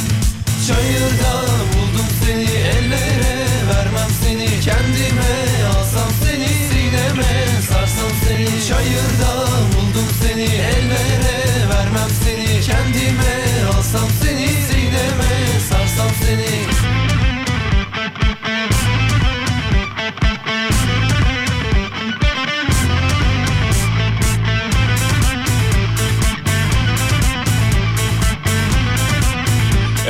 [0.66, 1.42] Çayırda
[1.72, 5.45] buldum seni ellere vermem seni kendime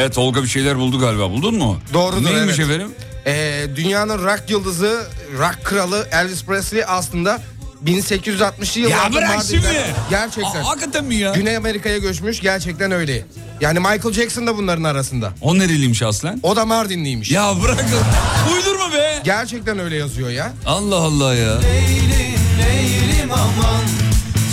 [0.06, 1.30] Evet Tolga bir şeyler buldu galiba.
[1.30, 1.78] Buldun mu?
[1.92, 2.70] Doğrudur, Neymiş evet.
[2.70, 2.90] efendim?
[3.26, 5.06] Ee, dünyanın rock yıldızı,
[5.38, 7.42] rock kralı Elvis Presley aslında
[7.84, 9.94] 1860'lı yıllarda Ya bırak Mardin'den- şimdi.
[10.10, 10.60] Gerçekten.
[10.62, 11.32] Aa, hakikaten mi ya?
[11.32, 13.26] Güney Amerika'ya göçmüş gerçekten öyle.
[13.60, 15.32] Yani Michael Jackson da bunların arasında.
[15.40, 16.40] O nereliymiş aslen?
[16.42, 17.30] O da Mardinliymiş.
[17.30, 17.86] Ya bırakın.
[18.54, 19.20] Uydurma be.
[19.24, 20.52] Gerçekten öyle yazıyor ya.
[20.66, 21.60] Allah Allah ya.
[21.60, 23.84] Leylim leylim aman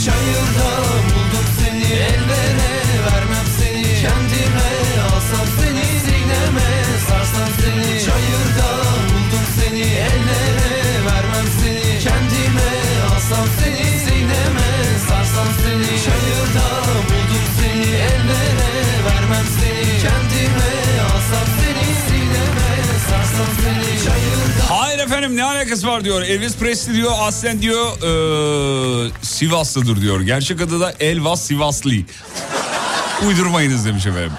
[0.05, 2.32] Çayırda buldum seni ellere
[25.23, 26.21] efendim ne alakası var diyor.
[26.21, 27.85] Elvis Presley diyor aslen diyor
[29.05, 30.21] eee, Sivaslıdır diyor.
[30.21, 31.91] Gerçek adı da Elvas Sivaslı.
[33.27, 34.31] Uydurmayınız demiş efendim.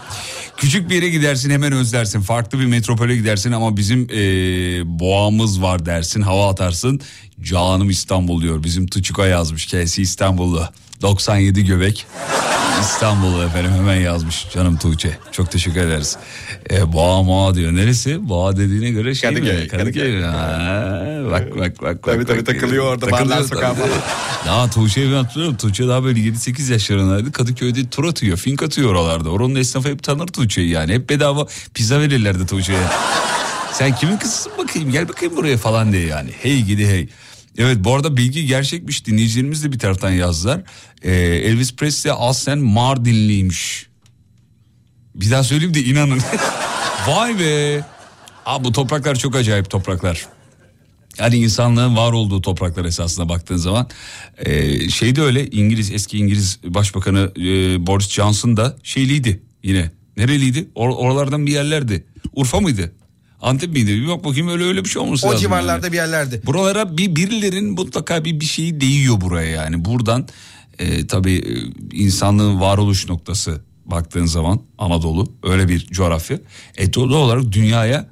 [0.56, 2.20] Küçük bir yere gidersin hemen özlersin.
[2.20, 6.20] Farklı bir metropole gidersin ama bizim eee, boğamız var dersin.
[6.22, 7.00] Hava atarsın.
[7.40, 8.62] Canım İstanbul diyor.
[8.64, 9.66] Bizim Tuçuka yazmış.
[9.66, 10.68] Kendisi İstanbullu.
[11.04, 12.06] 97 göbek.
[12.80, 15.18] İstanbul'u efendim hemen yazmış canım Tuğçe.
[15.32, 16.16] Çok teşekkür ederiz.
[16.70, 17.72] E, boğa moğa diyor.
[17.72, 18.28] Neresi?
[18.28, 19.68] Boğa dediğine göre şey Kadıköy, mi?
[19.68, 20.22] Kadıköy.
[20.22, 22.02] Ha, bak bak bak.
[22.02, 22.46] Tabii, bak, tabii, bak.
[22.46, 23.88] takılıyor orada, Barlar Sokağı falan.
[24.46, 25.56] Ya Tuğçe'yi ben hatırlıyorum.
[25.56, 27.32] Tuğçe daha böyle 7-8 yaşlarındaydı.
[27.32, 28.36] Kadıköy'de tur atıyor.
[28.36, 29.30] Fink atıyor oralarda.
[29.30, 30.92] Oranın esnafı hep tanır Tuğçe'yi yani.
[30.92, 32.78] Hep bedava pizza verirlerdi Tuğçe'ye.
[33.72, 36.30] Sen kimin kızısın bakayım gel bakayım buraya falan diye yani.
[36.42, 37.08] Hey gidi hey.
[37.58, 40.62] Evet bu arada bilgi gerçekmiş dinleyicilerimiz de bir taraftan yazdılar.
[41.02, 43.86] Ee, Elvis Presley aslen Mardinliymiş.
[45.14, 46.20] Bir daha söyleyeyim de inanın.
[47.08, 47.80] Vay be.
[48.46, 50.26] Aa, bu topraklar çok acayip topraklar.
[51.18, 53.88] Yani insanlığın var olduğu topraklar esasına baktığın zaman.
[54.38, 57.42] Ee, şey de öyle İngiliz eski İngiliz Başbakanı e,
[57.86, 59.90] Boris Johnson da şeyliydi yine.
[60.16, 60.68] Nereliydi?
[60.74, 62.04] Or- oralardan bir yerlerdi.
[62.32, 62.92] Urfa mıydı?
[63.44, 64.02] Antep miydi?
[64.02, 65.40] Bir bak bakayım öyle öyle bir şey olması O lazım.
[65.40, 65.92] civarlarda yani.
[65.92, 66.42] bir yerlerdi.
[66.46, 69.84] Buralara bir birilerin mutlaka bir bir şeyi değiyor buraya yani.
[69.84, 70.28] Buradan
[70.78, 71.52] e, tabii e,
[71.96, 76.38] insanlığın varoluş noktası baktığın zaman Anadolu öyle bir coğrafya.
[76.76, 78.06] E doğal olarak dünyaya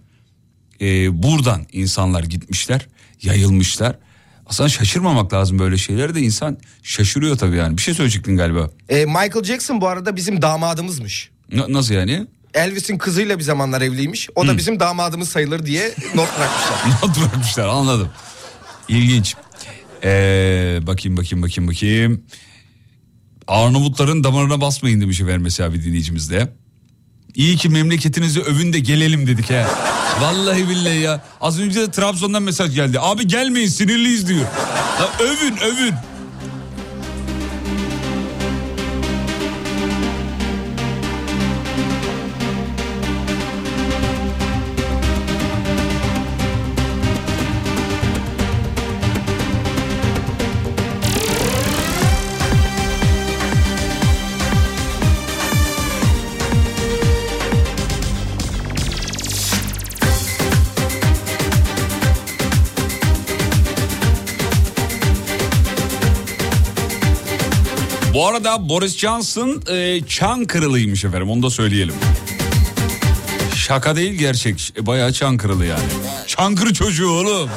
[0.81, 2.89] e, buradan insanlar gitmişler,
[3.23, 3.99] yayılmışlar.
[4.47, 7.77] Aslında şaşırmamak lazım böyle şeylere de insan şaşırıyor tabii yani.
[7.77, 8.71] Bir şey söyleyecektin galiba.
[8.89, 11.31] Ee, Michael Jackson bu arada bizim damadımızmış.
[11.53, 12.27] Na- nasıl yani?
[12.55, 14.29] Elvis'in kızıyla bir zamanlar evliymiş.
[14.35, 17.03] O da bizim damadımız sayılır diye not bırakmışlar.
[17.09, 18.09] Not bırakmışlar anladım.
[18.89, 19.35] İlginç.
[20.05, 22.25] Ee, bakayım bakayım bakayım bakayım.
[23.49, 26.53] Arnavutların damarına basmayın demiş efendim mesela bir dinleyicimiz de.
[27.35, 29.67] İyi ki memleketinizi övün de gelelim dedik ha.
[30.21, 31.25] Vallahi billahi ya.
[31.41, 33.01] Az önce de Trabzon'dan mesaj geldi.
[33.01, 34.47] Abi gelmeyin sinirliyiz diyor.
[35.01, 35.95] Ya övün övün.
[68.23, 71.95] Arada Boris Johnson e, Çankırılıymış efendim onu da söyleyelim.
[73.55, 74.75] Şaka değil gerçek.
[74.79, 75.85] E, bayağı Çankırılı yani.
[76.27, 77.51] Çankırı çocuğu oğlum.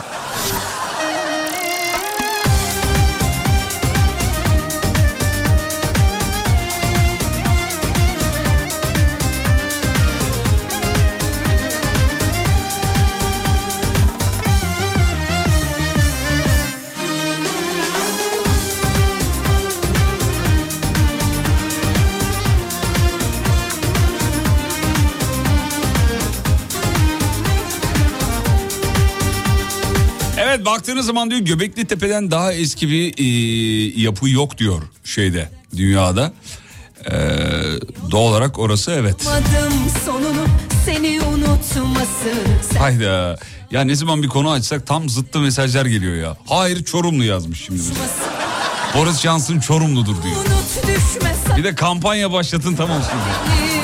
[30.65, 36.33] Evet baktığınız zaman diyor Göbekli Tepe'den daha eski bir e, yapı yok diyor şeyde dünyada.
[37.05, 37.11] Ee,
[38.11, 39.15] doğal olarak orası evet.
[40.05, 40.45] Sonunu.
[42.79, 43.37] Hayda.
[43.71, 46.37] Ya ne zaman bir konu açsak tam zıttı mesajlar geliyor ya.
[46.45, 47.81] Hayır Çorumlu yazmış şimdi.
[48.97, 50.35] Boris Johnson Çorumludur diyor.
[51.57, 53.65] Bir de kampanya başlatın tamam şimdi.
[53.65, 53.74] Unut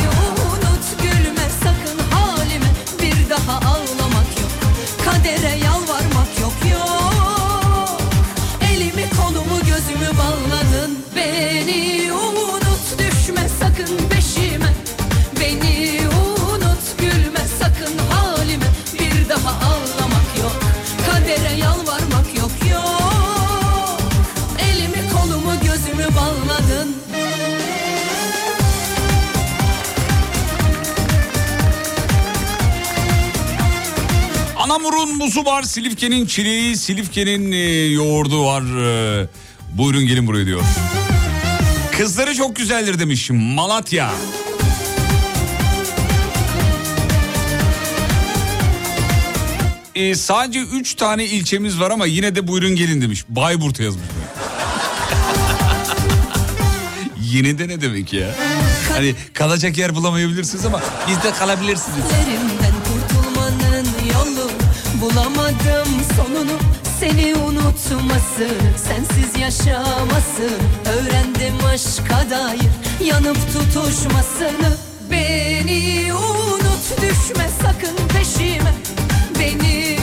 [34.82, 38.62] Anamur'un muzu var, Silifke'nin çileği, Silifke'nin e, yoğurdu var.
[38.62, 39.28] E,
[39.74, 40.62] buyurun gelin buraya diyor.
[41.98, 44.12] Kızları çok güzeldir demiş Malatya.
[49.96, 53.26] E, sadece 3 tane ilçemiz var ama yine de buyurun gelin demiş.
[53.30, 54.06] Bayburt yazmış.
[57.22, 58.36] yine de ne demek ya?
[58.90, 62.06] Hani kalacak yer bulamayabilirsiniz ama biz de kalabilirsiniz.
[67.12, 68.48] Seni unutması
[68.78, 70.50] Sensiz yaşaması
[70.86, 72.72] Öğrendim aşka dair
[73.06, 74.78] yanıp tutuşmasını.
[75.12, 78.74] Beni unut düşme sakın peşime.
[79.40, 79.98] Beni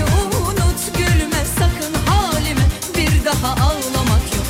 [0.47, 2.67] unut gülme sakın halime.
[2.97, 4.47] Bir daha ağlamak yok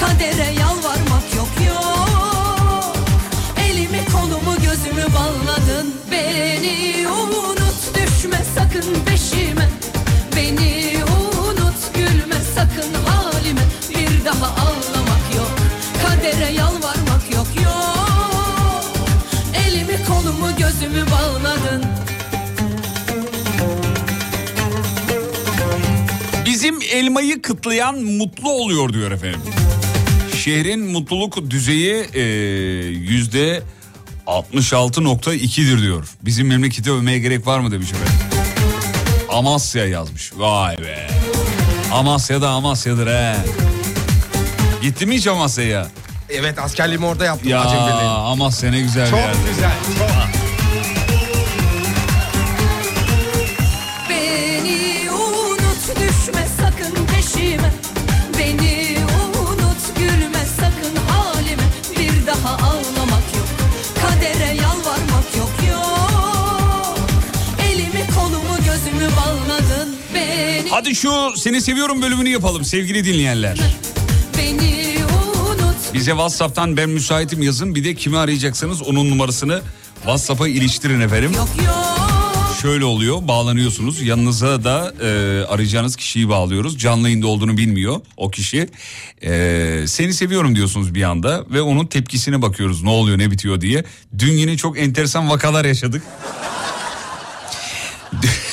[0.00, 2.96] Kadere yalvarmak yok yok.
[3.70, 9.68] Elimi kolumu gözümü bağladın Beni unut düşme sakın peşime.
[10.36, 10.87] Beni
[14.28, 15.58] daha ağlamak yok
[16.06, 18.84] Kadere yalvarmak yok yok
[19.66, 21.84] Elimi kolumu gözümü bağladın
[26.46, 29.40] Bizim elmayı kıtlayan mutlu oluyor diyor efendim.
[30.36, 32.22] Şehrin mutluluk düzeyi e,
[32.86, 33.62] yüzde
[34.26, 36.08] 66.2'dir diyor.
[36.22, 38.14] Bizim memleketi övmeye gerek var mı demiş efendim.
[39.30, 40.32] Amasya yazmış.
[40.36, 41.08] Vay be.
[41.92, 43.36] Amasya da Amasya'dır he.
[44.82, 45.86] Gitti mi hiç Amasya'ya?
[46.30, 47.60] Evet askerliğimi orada yaptım Ya.
[48.08, 49.32] Amasya ne güzel bir Çok yer.
[49.50, 49.70] güzel.
[49.98, 50.08] Çok.
[54.10, 57.72] Beni unut düşme sakın peşime
[58.38, 58.96] Beni
[59.40, 61.62] unut gülme sakın halime
[61.98, 63.48] Bir daha ağlamak yok
[64.02, 66.98] Kadere yalvarmak yok yok
[67.70, 73.58] Elimi kolumu gözümü bağladın Beni Hadi şu seni seviyorum bölümünü yapalım sevgili dinleyenler.
[75.94, 77.74] Bize WhatsApp'tan ben müsaitim yazın.
[77.74, 79.60] Bir de kimi arayacaksanız onun numarasını
[79.96, 81.32] WhatsApp'a iliştirin efendim.
[81.32, 81.98] yok yok
[82.62, 85.06] Şöyle oluyor bağlanıyorsunuz yanınıza da e,
[85.44, 86.78] arayacağınız kişiyi bağlıyoruz.
[86.78, 88.68] Canlı yayında olduğunu bilmiyor o kişi.
[89.22, 93.84] E, seni seviyorum diyorsunuz bir anda ve onun tepkisine bakıyoruz ne oluyor ne bitiyor diye.
[94.18, 96.02] Dün yine çok enteresan vakalar yaşadık.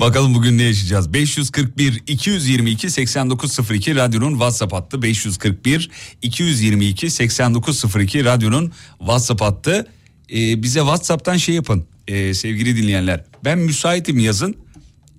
[0.00, 1.12] Bakalım bugün ne yaşayacağız?
[1.12, 5.90] 541 222 8902 radyonun WhatsApp hattı 541
[6.22, 9.86] 222 8902 radyonun WhatsApp hattı.
[10.32, 13.24] Ee, bize WhatsApp'tan şey yapın ee, sevgili dinleyenler.
[13.44, 14.56] Ben müsaitim yazın.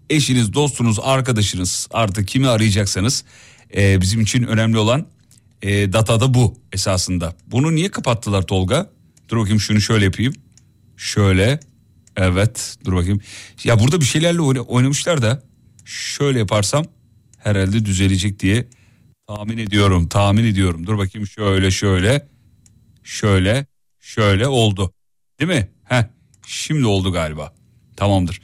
[0.09, 3.23] Eşiniz, dostunuz, arkadaşınız artık kimi arayacaksanız
[3.75, 5.07] ee, bizim için önemli olan
[5.61, 7.35] ee, datada bu esasında.
[7.47, 8.89] Bunu niye kapattılar Tolga?
[9.29, 10.33] Dur bakayım şunu şöyle yapayım.
[10.97, 11.59] Şöyle
[12.17, 13.19] Evet dur bakayım.
[13.63, 15.43] Ya burada bir şeylerle oyna- oynamışlar da
[15.85, 16.85] şöyle yaparsam
[17.37, 18.67] herhalde düzelecek diye
[19.27, 20.07] tahmin ediyorum.
[20.07, 20.87] Tahmin ediyorum.
[20.87, 22.27] Dur bakayım şöyle şöyle
[23.03, 23.65] şöyle
[23.99, 24.93] şöyle oldu.
[25.39, 25.69] Değil mi?
[25.83, 26.03] Heh,
[26.47, 27.53] şimdi oldu galiba.
[27.97, 28.41] Tamamdır.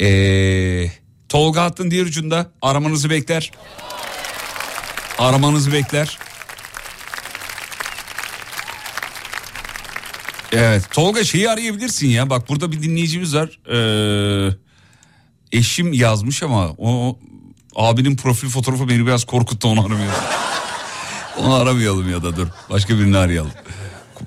[0.00, 0.90] Ee,
[1.28, 3.50] Tolga hattın diğer ucunda aramanızı bekler.
[5.18, 6.18] Aramanızı bekler.
[10.52, 14.50] Evet Tolga şeyi arayabilirsin ya bak burada bir dinleyicimiz var ee,
[15.52, 17.18] eşim yazmış ama o
[17.76, 20.24] abinin profil fotoğrafı beni biraz korkuttu onu aramayalım.
[21.38, 23.52] onu aramayalım ya da dur başka birini arayalım.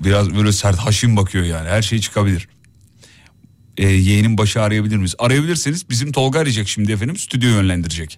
[0.04, 2.48] Biraz böyle sert haşin bakıyor yani her şey çıkabilir.
[3.76, 5.14] Ee, yeğenin başı arayabilir miyiz?
[5.18, 8.16] Arayabilirseniz bizim Tolga arayacak şimdi efendim stüdyo yönlendirecek.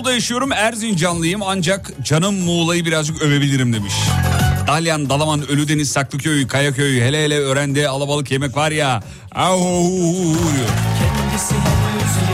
[0.00, 3.94] İstanbul'da yaşıyorum Erzincanlıyım ancak canım Muğla'yı birazcık övebilirim demiş.
[4.66, 9.02] Dalyan, Dalaman, Ölüdeniz, Saklıköy, Kayaköy, hele hele öğrende alabalık yemek var ya.
[9.34, 10.68] Diyor.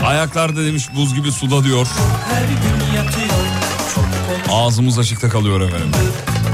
[0.05, 1.87] Ayaklarda demiş buz gibi suda diyor.
[4.49, 5.91] Ağzımız açıkta kalıyor efendim.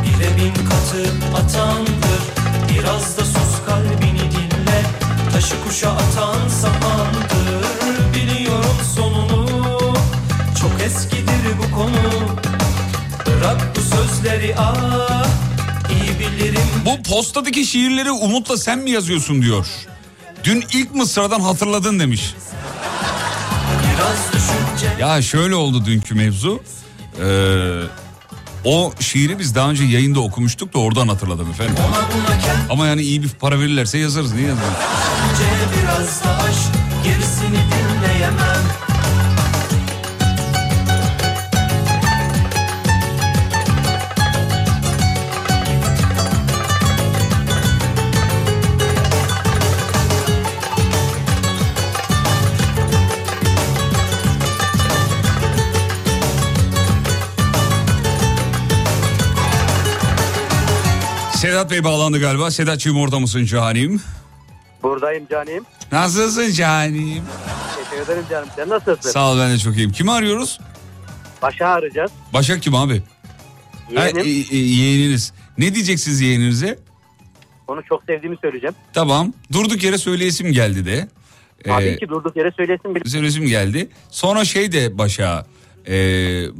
[0.03, 2.21] Bile bin katı atandır
[2.69, 4.83] Biraz da sus kalbini dinle
[5.33, 6.49] Taşı kuşa atan
[13.43, 15.25] Bırak bu sözleri ah
[15.89, 19.67] iyi bilirim Bu postadaki şiirleri Umut'la sen mi yazıyorsun diyor.
[20.43, 22.35] Dün ilk mısradan hatırladın demiş.
[23.83, 26.63] Biraz düşünce Ya şöyle oldu dünkü mevzu.
[27.21, 27.81] Ee,
[28.65, 31.75] o şiiri biz daha önce yayında okumuştuk da oradan hatırladım efendim.
[32.69, 34.73] Ama yani iyi bir para verirlerse yazarız niye yazarız?
[61.63, 62.51] Sedat Bey bağlandı galiba.
[62.51, 64.01] Sedatçığım orada mısın canim?
[64.83, 65.63] Buradayım canim.
[65.91, 67.23] Nasılsın canim?
[67.77, 68.49] Teşekkür ederim canım.
[68.55, 69.09] Sen nasılsın?
[69.09, 69.91] Sağ ol ben de çok iyiyim.
[69.91, 70.59] Kimi arıyoruz?
[71.41, 72.11] Başa arayacağız.
[72.33, 73.03] Başak kim abi?
[73.95, 74.25] Ha, Yeğenim.
[74.51, 75.33] e- e, yeğeniniz.
[75.57, 76.79] Ne diyeceksiniz yeğeninize?
[77.67, 78.75] Onu çok sevdiğimi söyleyeceğim.
[78.93, 79.33] Tamam.
[79.53, 81.07] Durduk yere söyleyesim geldi de.
[81.65, 83.09] Tabii Ee, ki durduk yere söylesin bile.
[83.09, 83.89] söyleyesim geldi.
[84.09, 85.45] Sonra şey de Başak'a.
[85.87, 85.95] E,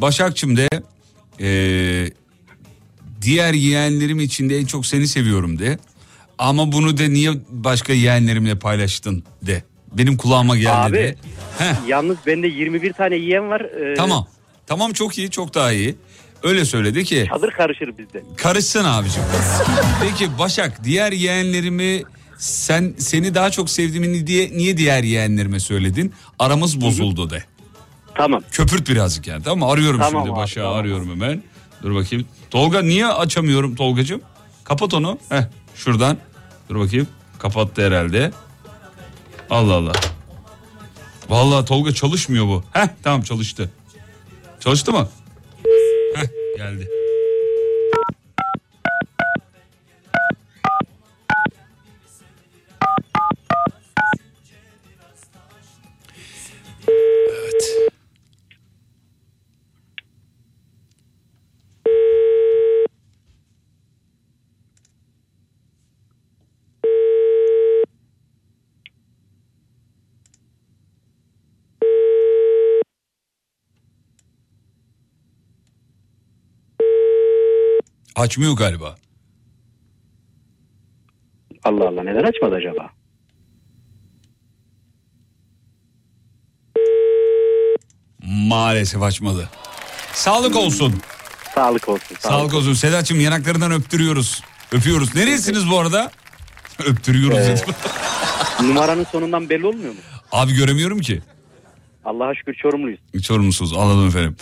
[0.02, 0.68] Başakçım de
[1.40, 1.48] e,
[3.24, 5.78] diğer yeğenlerim içinde en çok seni seviyorum de.
[6.38, 9.64] Ama bunu de niye başka yeğenlerimle paylaştın de.
[9.94, 10.94] Benim kulağıma geldi Abi.
[10.98, 11.16] de.
[11.58, 13.62] Heh, Yalnız bende 21 tane yeğen var.
[13.62, 14.28] Ee, tamam.
[14.68, 15.96] Tamam çok iyi çok daha iyi.
[16.44, 18.24] Öyle söyledi ki Çadır karışır bizde.
[18.38, 19.22] karışsın abicim.
[20.02, 22.04] Peki Başak diğer yeğenlerimi
[22.38, 26.14] sen seni daha çok sevdiğimi diye niye diğer yeğenlerime söyledin?
[26.40, 27.44] Aramız bozuldu de.
[28.16, 28.44] Tamam.
[28.52, 29.74] Köpürt birazcık yani tamam mı?
[29.74, 30.80] Arıyorum Tamam şimdi abi, Başak'ı tamam.
[30.80, 31.44] arıyorum hemen.
[31.84, 32.26] Dur bakayım.
[32.54, 34.22] Tolga niye açamıyorum Tolgacığım?
[34.64, 35.20] Kapat onu.
[35.30, 35.44] Heh
[35.76, 36.18] şuradan.
[36.70, 37.08] Dur bakayım.
[37.40, 38.32] Kapattı herhalde.
[39.50, 39.92] Allah Allah.
[41.30, 42.64] Vallahi Tolga çalışmıyor bu.
[42.72, 43.72] Heh tamam çalıştı.
[44.60, 45.10] Çalıştı mı?
[46.16, 46.28] Heh
[46.58, 46.90] geldi.
[78.16, 78.96] Açmıyor galiba.
[81.64, 82.90] Allah Allah neden açmadı acaba?
[88.24, 89.50] Maalesef açmadı.
[90.14, 91.02] Sağlık olsun.
[91.56, 92.18] Sağlık olsun.
[92.20, 92.74] Sağlık olsun.
[92.74, 94.44] Sedat'cığım yanaklarından öptürüyoruz.
[94.72, 95.16] Öpüyoruz.
[95.16, 96.12] Neresiniz bu arada?
[96.86, 97.56] Öptürüyoruz Ee.
[98.64, 100.00] Numaranın sonundan belli olmuyor mu?
[100.32, 101.22] Abi göremiyorum ki.
[102.06, 103.00] Allah'a şükür Çorumluyuz.
[103.24, 104.36] Çorumlusuz anladım efendim.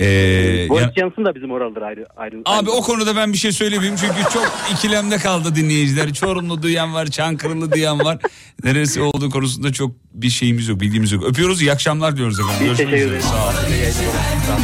[0.00, 2.06] Ee, Boris ya- Johnson da bizim oralıdır ayrı.
[2.16, 2.70] ayrı abi ayrı.
[2.70, 6.12] o konuda ben bir şey söylemeyeyim çünkü çok ikilemde kaldı dinleyiciler.
[6.12, 8.18] Çorumlu duyan var, Çankırılı diyen var.
[8.64, 11.24] Neresi olduğu konusunda çok bir şeyimiz yok, bilgimiz yok.
[11.24, 12.56] Öpüyoruz, iyi akşamlar diyoruz efendim.
[12.60, 13.10] Biz Görüşmek teşekkür üzere.
[13.10, 13.24] ederiz.
[13.24, 13.44] Sağ
[14.52, 14.62] olun.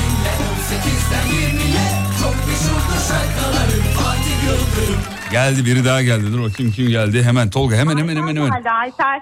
[5.31, 6.33] Geldi biri daha geldi.
[6.33, 7.23] Dur bakayım kim geldi.
[7.23, 8.49] Hemen Tolga hemen hemen hemen hemen.
[8.51, 9.21] Hadi Ayfer.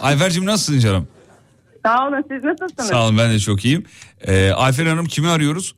[0.00, 1.08] Ayfer'cim nasılsın canım?
[1.86, 2.88] Sağ olun siz nasılsınız?
[2.88, 3.84] Sağ olun ben de çok iyiyim.
[4.26, 5.74] Ee, Ayfer Hanım kimi arıyoruz?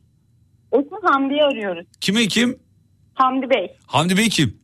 [0.73, 1.85] Eşim Hamdi'yi arıyoruz.
[2.01, 2.59] Kimi kim?
[3.13, 3.77] Hamdi Bey.
[3.87, 4.57] Hamdi Bey kim?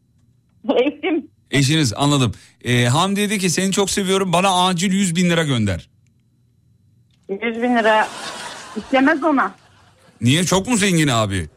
[0.75, 1.27] Eşim.
[1.51, 2.31] Eşiniz anladım.
[2.63, 5.89] Ee, Hamdi dedi ki seni çok seviyorum bana acil 100 bin lira gönder.
[7.29, 8.07] 100 bin lira
[8.77, 9.55] istemez ona.
[10.21, 11.49] Niye çok mu zengin abi?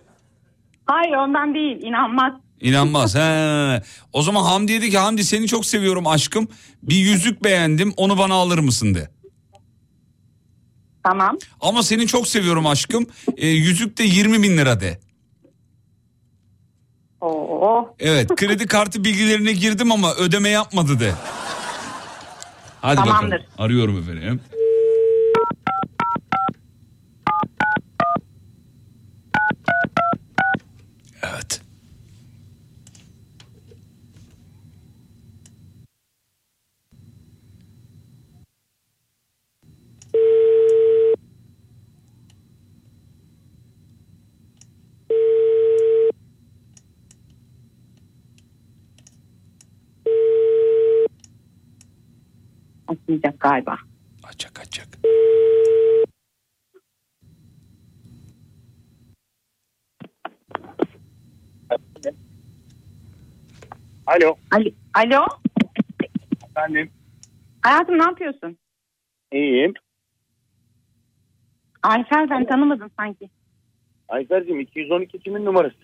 [0.86, 2.32] Hayır ondan değil inanmaz.
[2.60, 3.14] İnanmaz.
[3.14, 3.82] He.
[4.12, 6.48] O zaman Hamdi dedi ki Hamdi seni çok seviyorum aşkım.
[6.82, 9.10] Bir yüzük beğendim onu bana alır mısın de.
[11.04, 11.38] Tamam.
[11.60, 13.06] Ama seni çok seviyorum aşkım.
[13.36, 14.98] Ee, yüzük de 20 bin lira de.
[17.20, 17.94] Oo.
[17.98, 21.12] Evet kredi kartı bilgilerine girdim ama ödeme yapmadı de.
[22.80, 23.16] Hadi bakalım.
[23.16, 23.46] Tamamdır.
[23.58, 24.40] Arıyorum efendim.
[31.22, 31.60] Evet.
[53.14, 53.78] Açmayacak galiba.
[54.28, 54.88] Açacak açacak.
[64.06, 64.36] Alo.
[64.50, 64.70] Alo.
[64.94, 65.26] Alo.
[66.50, 66.90] Efendim.
[67.62, 68.58] Hayatım ne yapıyorsun?
[69.32, 69.74] İyiyim.
[71.82, 73.30] Ayfer ben tanımadım sanki.
[74.08, 75.76] Ayfer'cim 212 kimin numarası?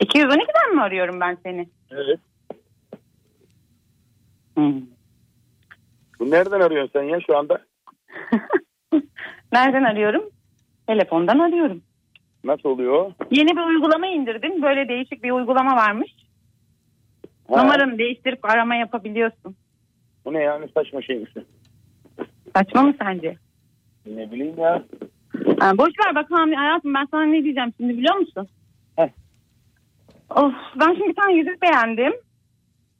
[0.00, 1.68] 212'den mi arıyorum ben seni?
[1.90, 2.20] Evet.
[4.60, 4.82] Hmm.
[6.18, 7.58] Bu nereden arıyorsun sen ya şu anda?
[9.52, 10.22] Nereden arıyorum?
[10.86, 11.82] Telefondan arıyorum.
[12.44, 13.12] Nasıl oluyor?
[13.30, 14.62] Yeni bir uygulama indirdim.
[14.62, 16.14] Böyle değişik bir uygulama varmış.
[17.48, 19.56] Ha, Numaranı değiştirip arama yapabiliyorsun.
[20.24, 21.44] Bu ne ya ne saçma şey misin?
[22.56, 23.36] Saçma mı sence?
[24.06, 24.82] Ne bileyim ya.
[25.60, 28.48] Ha, boş ver bakalım hayatım ben sana ne diyeceğim şimdi biliyor musun?
[28.96, 29.08] Heh.
[30.30, 32.12] Of ben şimdi bir tane yüzük beğendim.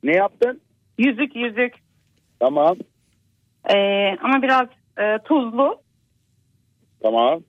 [0.03, 0.61] Ne yaptın?
[1.01, 1.75] Yüzük yüzük.
[2.41, 2.77] Tamam.
[3.75, 5.81] Ee, ama biraz e, tuzlu.
[7.03, 7.41] Tamam.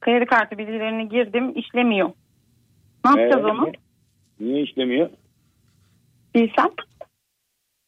[0.00, 2.10] Kredi kartı bilgilerini girdim işlemiyor.
[3.04, 3.72] Ne yapacağız Ee, onu?
[4.40, 5.10] Niye işlemiyor?
[6.34, 6.68] Bilsem.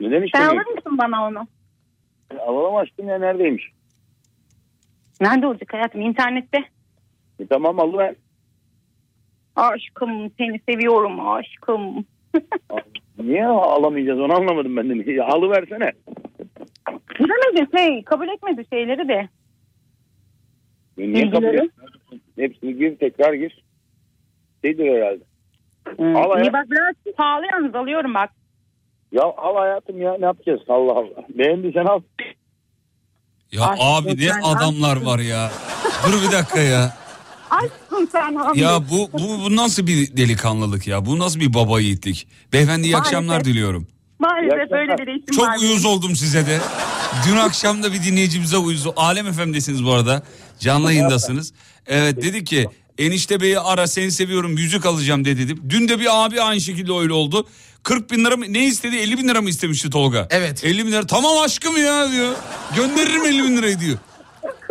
[0.00, 0.55] Neden Sen işlemiyor?
[0.55, 1.46] alır mısın bana onu?
[2.40, 3.64] Alalım aşkım ya neredeymiş?
[5.20, 6.00] Nerede olacak hayatım?
[6.00, 6.59] İnternette.
[7.38, 8.14] E, tamam alıver.
[9.57, 12.05] Aşkım seni seviyorum aşkım.
[13.22, 15.12] Niye alamayacağız onu anlamadım ben de.
[15.12, 15.92] Ya, Alıversene.
[17.20, 19.28] Bilemedin şey kabul etmedi şeyleri de.
[20.96, 21.56] Ya Niye kabul Bilgileri.
[21.66, 22.20] etmiyorsun?
[22.38, 23.64] Hepsini gir tekrar gir.
[24.64, 25.24] Şeydir herhalde.
[25.96, 26.16] Hmm.
[26.16, 28.30] Al hayat- İyi bak biraz pahalı yalnız alıyorum bak.
[29.12, 31.24] Ya al hayatım ya ne yapacağız Allah Allah.
[31.28, 32.00] Beğendiysen al.
[33.52, 35.50] Ya Aşkım abi ne sen adamlar var ya.
[36.06, 36.92] Dur bir dakika ya.
[37.57, 38.61] Aşkım sen abi.
[38.61, 41.07] Ya bu, bu, bu nasıl bir delikanlılık ya?
[41.07, 42.26] Bu nasıl bir baba yiğitlik?
[42.53, 43.07] Beyefendi iyi Maalesef.
[43.07, 43.86] akşamlar diliyorum.
[44.18, 44.78] Maalesef akşamlar.
[44.80, 45.57] öyle bir eğitim Çok var.
[45.61, 46.61] uyuz oldum size de.
[47.28, 50.22] Dün akşam da bir dinleyicimize uyuz Alem FM'desiniz bu arada.
[50.59, 51.53] Canlı yayındasınız.
[51.86, 52.66] Evet dedi ki
[52.98, 55.40] enişte beyi ara seni seviyorum yüzük alacağım dedi.
[55.44, 55.62] dedim.
[55.68, 57.46] Dün de bir abi aynı şekilde öyle oldu.
[57.82, 60.26] 40 bin lira mı ne istedi 50 bin lira mı istemişti Tolga?
[60.30, 60.64] Evet.
[60.64, 62.32] 50 bin lira tamam aşkım ya diyor.
[62.76, 63.98] Gönderirim 50 bin lirayı diyor.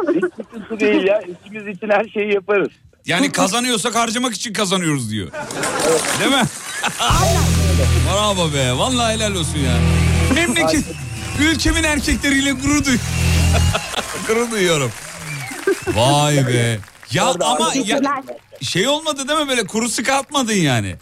[0.54, 1.22] Sıkıntı değil ya.
[1.22, 2.70] İkimiz için her şeyi yaparız.
[3.06, 5.32] Yani kazanıyorsak harcamak için kazanıyoruz diyor.
[6.20, 6.44] Değil mi?
[8.14, 8.72] Bravo be.
[8.72, 9.78] Vallahi helal olsun ya.
[10.36, 10.86] Memleket,
[11.40, 12.98] ülkemin erkekleriyle gurur duy.
[14.28, 14.92] gurur duyuyorum.
[15.88, 16.80] Vay be.
[17.12, 18.02] Ya ama ya,
[18.62, 20.96] şey olmadı değil mi böyle kuru sıkı atmadın yani.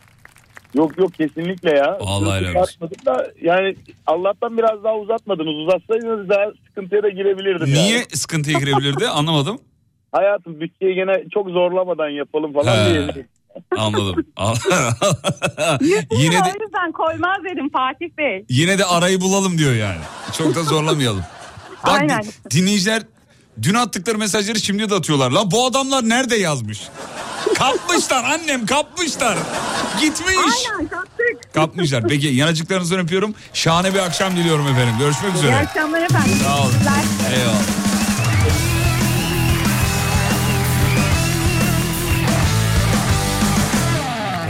[0.76, 1.97] Yok yok kesinlikle ya.
[2.01, 2.89] Vallahi Sıkıntı helal olsun.
[3.05, 3.76] da yani
[4.07, 5.55] Allah'tan biraz daha uzatmadınız.
[5.55, 8.05] Uzatsaydınız daha sıkıntıya da girebilirdim Niye yani.
[8.13, 9.59] sıkıntıya girebilirdi anlamadım.
[10.11, 12.93] Hayatım bütçeyi gene çok zorlamadan yapalım falan He.
[12.93, 13.26] diye.
[13.78, 14.15] Anladım.
[16.11, 18.45] Yine de O yüzden koymaz dedim Fatih Bey.
[18.49, 19.99] Yine de arayı bulalım diyor yani.
[20.38, 21.24] Çok da zorlamayalım.
[21.86, 22.22] Bak Aynen.
[22.24, 23.01] di- dinleyiciler
[23.64, 25.32] dün attıkları mesajları şimdi de atıyorlar.
[25.32, 26.82] Lan bu adamlar nerede yazmış?
[27.55, 29.38] Kapmışlar annem kapmışlar.
[30.01, 30.28] Gitmiş.
[30.38, 31.53] Aynen kaptık.
[31.53, 32.03] Kapmışlar.
[32.07, 33.36] Peki yanacıklarınızdan öpüyorum.
[33.53, 34.95] Şahane bir akşam diliyorum efendim.
[34.99, 35.55] Görüşmek İyi üzere.
[35.55, 36.38] akşamlar efendim.
[36.43, 36.74] Sağ olun.
[37.36, 37.88] Eyvallah.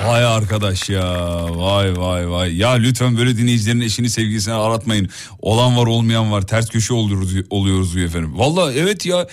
[0.08, 1.04] Vay arkadaş ya
[1.58, 2.58] vay vay vay.
[2.58, 5.10] Ya lütfen böyle dinleyicilerin eşini sevgilisini aratmayın.
[5.40, 6.42] Olan var olmayan var.
[6.42, 8.40] Ters köşe oluyoruz, oluyoruz diyor efendim.
[8.40, 9.28] Valla evet ya.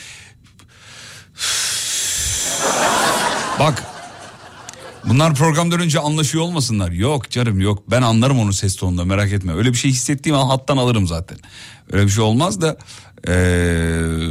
[3.61, 3.83] Bak
[5.05, 6.91] bunlar programdan önce anlaşıyor olmasınlar.
[6.91, 7.83] Yok canım yok.
[7.91, 9.55] Ben anlarım onun ses tonunda merak etme.
[9.55, 11.39] Öyle bir şey hissettiğim an hattan alırım zaten.
[11.93, 12.77] Öyle bir şey olmaz da
[13.29, 13.33] ee,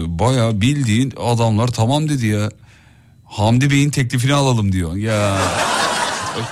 [0.05, 2.49] baya bildiğin adamlar tamam dedi ya.
[3.25, 4.95] Hamdi Bey'in teklifini alalım diyor.
[4.95, 5.37] Ya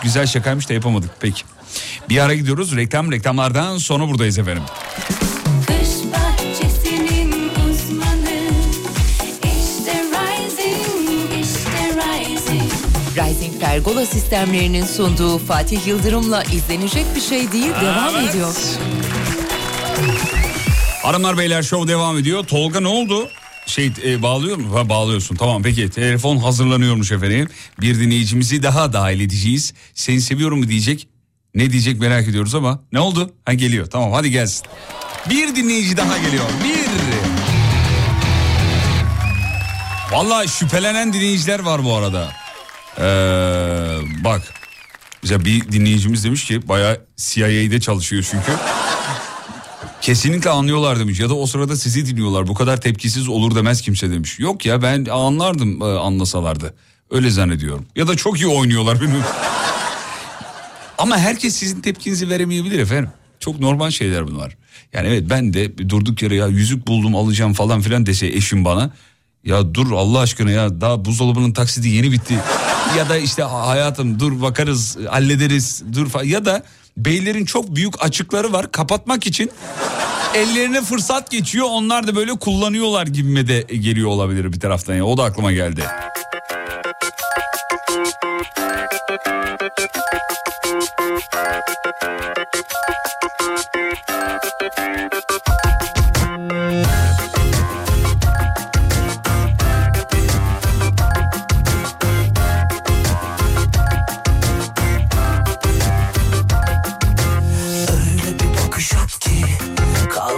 [0.04, 1.44] Güzel şakaymış da yapamadık peki.
[2.10, 4.64] Bir ara gidiyoruz reklam reklamlardan sonra buradayız efendim.
[7.70, 8.40] Uzmanı
[9.44, 12.72] İşte Rising, işte Rising
[13.18, 18.30] Rising Pergola sistemlerinin sunduğu Fatih Yıldırım'la izlenecek bir şey değil devam Evet.
[18.30, 18.56] ediyor.
[21.04, 22.44] Hanımlar beyler show devam ediyor.
[22.44, 23.30] Tolga ne oldu?
[23.66, 24.76] Şey e, bağlıyor mu?
[24.76, 27.48] Ha, bağlıyorsun tamam peki telefon hazırlanıyormuş efendim.
[27.82, 29.74] Bir dinleyicimizi daha dahil edeceğiz.
[29.94, 31.08] Seni seviyorum mu diyecek.
[31.56, 33.34] Ne diyecek merak ediyoruz ama ne oldu?
[33.46, 34.66] Ha geliyor tamam hadi gelsin.
[35.30, 36.44] Bir dinleyici daha geliyor.
[36.64, 36.84] Bir.
[40.16, 42.32] Vallahi şüphelenen dinleyiciler var bu arada.
[42.98, 43.04] Ee,
[44.24, 44.54] bak.
[45.24, 48.52] Mesela bir dinleyicimiz demiş ki bayağı CIA'de çalışıyor çünkü.
[50.04, 54.12] Kesinlikle anlıyorlar demiş ya da o sırada sizi dinliyorlar bu kadar tepkisiz olur demez kimse
[54.12, 54.40] demiş.
[54.40, 56.74] Yok ya ben anlardım e, anlasalardı
[57.12, 59.26] öyle zannediyorum ya da çok iyi oynuyorlar bilmiyorum.
[60.98, 63.10] Ama herkes sizin tepkinizi veremeyebilir efendim.
[63.40, 64.58] Çok normal şeyler bunlar.
[64.94, 68.92] Yani evet ben de durduk yere ya yüzük buldum alacağım falan filan dese eşim bana.
[69.44, 72.40] Ya dur Allah aşkına ya daha buzdolabının taksidi yeni bitti.
[72.98, 76.26] ya da işte hayatım dur bakarız hallederiz dur falan.
[76.26, 76.64] Ya da
[76.98, 78.72] beylerin çok büyük açıkları var.
[78.72, 79.52] Kapatmak için
[80.36, 81.68] ellerine fırsat geçiyor.
[81.70, 85.06] Onlar da böyle kullanıyorlar gibime de geliyor olabilir bir taraftan ya.
[85.06, 85.84] O da aklıma geldi.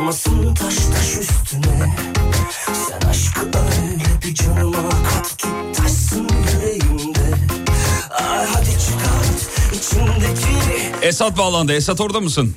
[0.06, 1.96] Kalmasın taş taş üstüne
[2.74, 5.48] Sen aşkı öyle bir canıma kat ki
[5.78, 7.20] taşsın yüreğimde
[8.12, 12.56] Ay hadi çıkart içimdeki Esat bağlandı Esat orada mısın?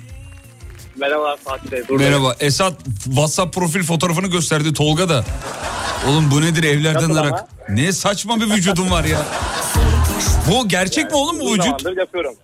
[0.96, 1.82] Merhaba Fatih Bey.
[1.88, 2.12] buradayım.
[2.12, 2.74] Merhaba Esat
[3.04, 5.24] WhatsApp profil fotoğrafını gösterdi Tolga da.
[6.08, 7.48] Oğlum bu nedir evlerden Nasıl arak?
[7.68, 9.18] Ne saçma bir vücudun var ya.
[10.50, 11.64] Bu gerçek mi oğlum bu vücut?
[11.64, 12.34] zamandır yapıyorum.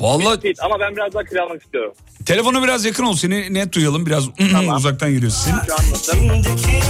[0.00, 1.92] Vallahi Fit ama ben biraz daha kilo almak istiyorum.
[2.26, 4.24] telefona biraz yakın ol seni net duyalım biraz
[4.76, 5.50] uzaktan geliyor sesin.
[5.66, 6.16] Şu an nasıl?
[6.16, 6.82] içimdeki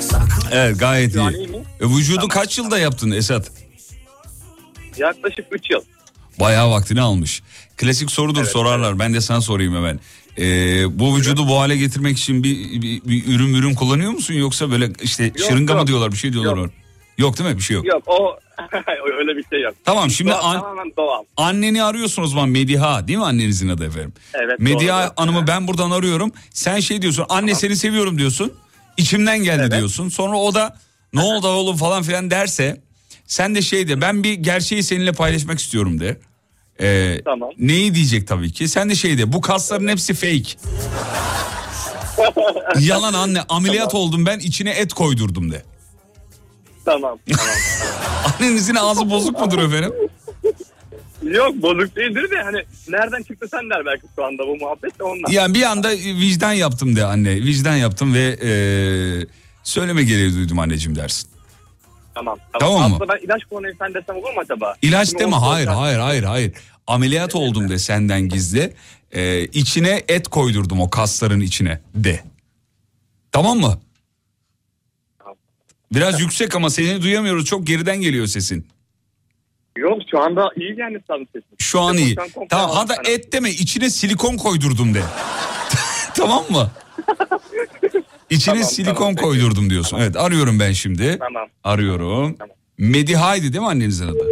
[0.00, 1.36] saklı Evet gayet iyi.
[1.36, 1.48] iyi?
[1.80, 3.50] E, vücudu kaç yılda yaptın Esat?
[4.96, 5.80] Yaklaşık 3 yıl.
[6.40, 7.42] Bayağı vaktini almış.
[7.76, 8.98] Klasik sorudur sorarlar.
[8.98, 10.00] Ben de sana sorayım hemen.
[10.38, 14.70] Ee, bu vücudu bu hale getirmek için bir, bir, bir ürün ürün kullanıyor musun yoksa
[14.70, 15.86] böyle işte şırınga mı yok.
[15.88, 16.56] diyorlar bir şey diyorlar.
[16.56, 16.70] Yok.
[17.20, 17.86] Yok değil mi bir şey yok.
[17.86, 18.36] Yok o
[19.18, 19.74] öyle bir şey yok.
[19.84, 21.22] Tamam şimdi Doğal, an- tamamen doğal.
[21.36, 24.12] anneni arıyorsun o zaman Mediha değil mi annenizin adı efendim?
[24.34, 25.12] Evet, Mediha doğru.
[25.16, 26.32] Hanım'ı ben buradan arıyorum.
[26.50, 28.52] Sen şey diyorsun anne seni seviyorum diyorsun.
[28.96, 29.72] İçimden geldi Evet.
[29.78, 30.08] diyorsun.
[30.08, 30.76] Sonra o da
[31.12, 32.80] ne oldu oğlum falan filan derse
[33.26, 36.20] sen de şey de ben bir gerçeği seninle paylaşmak istiyorum de.
[36.80, 37.50] Ee, Tamam.
[37.58, 38.68] Neyi diyecek tabii ki.
[38.68, 40.58] Sen de şey de bu kasların hepsi fake.
[42.80, 45.62] Yalan anne ameliyat oldum ben içine et koydurdum de.
[46.90, 47.40] Tamam tamam.
[48.40, 49.92] Annenizin ağzı bozuk mudur efendim?
[51.22, 52.56] Yok bozuk değildir de hani
[52.88, 55.30] nereden çıktı sen der belki şu anda bu muhabbet de ondan.
[55.32, 57.34] Yani bir anda vicdan yaptım de anne.
[57.36, 59.26] Vicdan yaptım ve eee,
[59.62, 61.28] söyleme gereği duydum anneciğim dersin.
[62.14, 62.38] Tamam.
[62.60, 62.96] Tamam mı?
[62.96, 64.74] Aslında ben ilaç kullanayım sen desem olur mu acaba?
[64.82, 66.52] İlaç Şimdi deme hayır olsa- hayır hayır hayır.
[66.86, 68.72] Ameliyat oldum de senden gizli.
[69.14, 72.20] Eee içine et koydurdum o kasların içine de.
[73.32, 73.80] Tamam mı?
[75.94, 76.08] Tamam.
[76.10, 77.44] Biraz yüksek ama seni duyamıyoruz.
[77.44, 78.66] Çok geriden geliyor sesin.
[79.78, 81.48] Yok şu anda iyi yani sanırım sesim.
[81.58, 82.16] Şu an iyi.
[82.50, 83.08] Tamam hatta sana.
[83.08, 85.02] et deme içine silikon koydurdum de.
[86.14, 86.70] tamam mı?
[88.30, 89.24] İçine Tamam, silikon tamam, peki.
[89.26, 89.98] koydurdum diyorsun.
[90.00, 91.18] Evet arıyorum ben şimdi.
[91.18, 91.48] Tamam.
[91.64, 92.34] Arıyorum.
[92.38, 92.56] Tamam.
[92.78, 94.26] Mediha'ydı değil mi annenizin adı?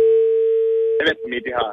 [1.02, 1.72] Evet Mediha.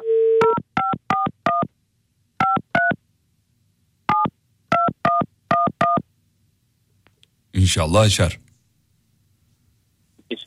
[7.54, 8.40] İnşallah açar.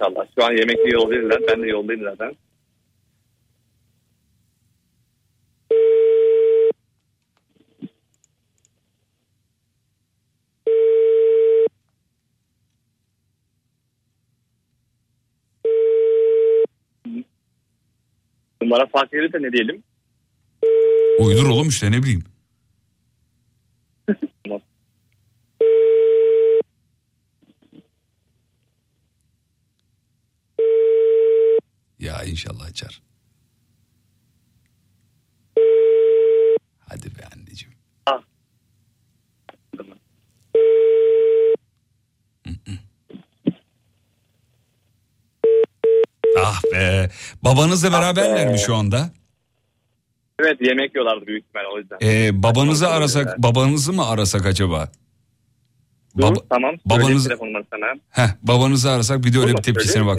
[0.01, 0.25] İnşallah.
[0.35, 1.41] Şu an yemekli yoldaydılar.
[1.47, 2.35] Ben de yoldayım zaten.
[18.61, 19.83] Numara fark verirse ne diyelim?
[21.19, 22.23] Uydur oğlum işte ne bileyim.
[24.43, 24.61] Tamam.
[31.99, 33.01] Ya inşallah açar.
[36.79, 37.75] Hadi be anneciğim.
[38.05, 38.21] Ah.
[46.39, 47.09] Ah be.
[47.43, 49.09] Babanızla beraberler mi şu anda?
[50.39, 51.97] Evet yemek yiyorlardı büyük ihtimal o yüzden.
[52.01, 54.91] Ee, babanızı arasak, babanızı mı arasak acaba?
[56.17, 56.75] Dur, Baba- tamam.
[56.85, 57.29] babanız-
[57.71, 58.01] hemen.
[58.09, 60.11] Heh, babanızı arasak bir de öyle Olur, bir tepkisine söyleyeyim mi?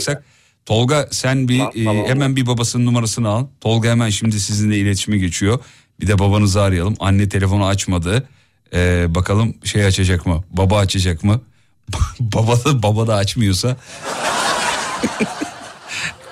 [0.67, 2.07] Tolga sen bir Tamam, e, tamam.
[2.07, 3.47] hemen bir babasının numarasını al.
[3.61, 5.59] Tolga hemen şimdi sizinle iletişime geçiyor.
[6.01, 6.97] Bir de babanızı arayalım.
[7.01, 8.29] Anne telefonu açmadı.
[8.75, 10.45] Ee, bakalım şey açacak mı?
[10.51, 11.41] Baba açacak mı?
[12.21, 13.77] baba da baba da açmıyorsa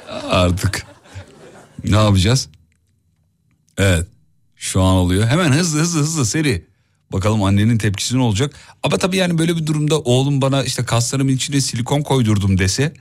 [0.30, 0.86] artık
[1.84, 2.48] ne yapacağız?
[3.78, 4.06] Evet.
[4.56, 5.26] Şu an oluyor.
[5.28, 6.66] Hemen hızlı hızlı hızlı seri.
[7.12, 8.54] Bakalım annenin tepkisi ne olacak?
[8.82, 12.94] Ama tabii yani böyle bir durumda oğlum bana işte kaslarımın içine silikon koydurdum dese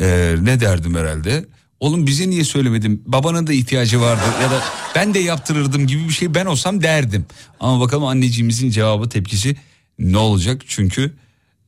[0.00, 1.44] e, ne derdim herhalde?
[1.80, 3.02] Oğlum bize niye söylemedin?
[3.06, 4.62] Babanın da ihtiyacı vardı ya da
[4.94, 7.26] ben de yaptırırdım gibi bir şey ben olsam derdim.
[7.60, 9.56] Ama bakalım anneciğimizin cevabı tepkisi
[9.98, 10.62] ne olacak?
[10.66, 11.14] Çünkü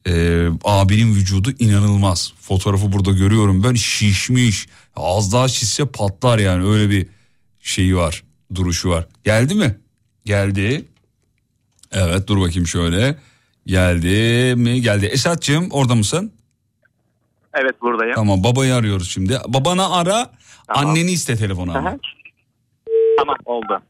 [0.09, 2.33] e, abinin vücudu inanılmaz.
[2.41, 4.67] Fotoğrafı burada görüyorum ben şişmiş.
[4.97, 7.07] Az daha şişse patlar yani öyle bir
[7.61, 8.23] şeyi var
[8.55, 9.07] duruşu var.
[9.25, 9.77] Geldi mi?
[10.25, 10.85] Geldi.
[11.93, 13.19] Evet dur bakayım şöyle.
[13.67, 14.83] Geldi mi?
[14.83, 15.07] Geldi.
[15.07, 16.33] Esat'cığım orada mısın?
[17.61, 18.15] Evet buradayım.
[18.15, 19.39] Tamam babayı arıyoruz şimdi.
[19.49, 20.31] Babana ara
[20.67, 20.91] Tamam.
[20.91, 21.97] anneni iste telefonu ama.
[23.19, 23.83] Tamam oldu.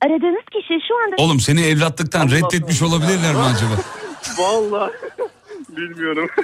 [0.00, 1.16] Aradığınız kişi şu anda...
[1.22, 3.74] Oğlum seni evlatlıktan reddetmiş olabilirler mi acaba?
[4.38, 4.92] Vallahi
[5.68, 6.28] bilmiyorum.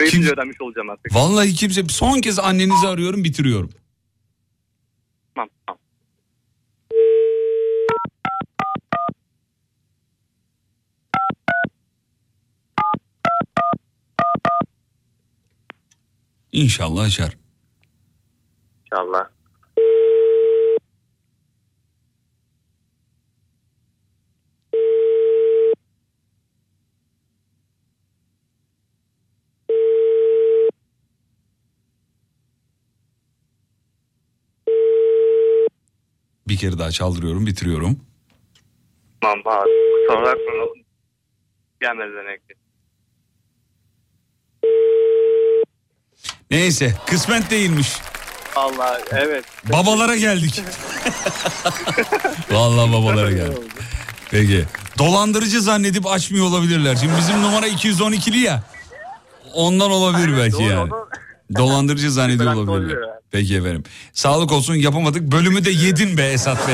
[0.00, 1.14] De öğrenmiş olacağım artık.
[1.14, 3.70] Vallahi kimse son kez annenizi arıyorum bitiriyorum.
[5.34, 5.78] Tamam tamam.
[16.52, 17.36] İnşallah açar.
[18.84, 19.37] İnşallah.
[36.58, 38.00] Bir kere daha çaldırıyorum bitiriyorum.
[39.20, 39.70] Tamam abi.
[41.80, 42.54] Gelmedi demek ki.
[46.50, 47.92] Neyse kısmet değilmiş.
[48.56, 49.44] Allah evet.
[49.72, 50.62] Babalara geldik.
[52.50, 53.72] Vallahi babalara geldik.
[54.30, 54.64] Peki.
[54.98, 56.96] Dolandırıcı zannedip açmıyor olabilirler.
[56.96, 58.62] Şimdi bizim numara 212'li ya.
[59.54, 60.90] Ondan olabilir belki yani.
[61.56, 63.17] Dolandırıcı zannediyor olabilirler.
[63.30, 63.84] Peki efendim.
[64.12, 65.22] Sağlık olsun yapamadık.
[65.22, 66.72] Bölümü de yedin be Esat be.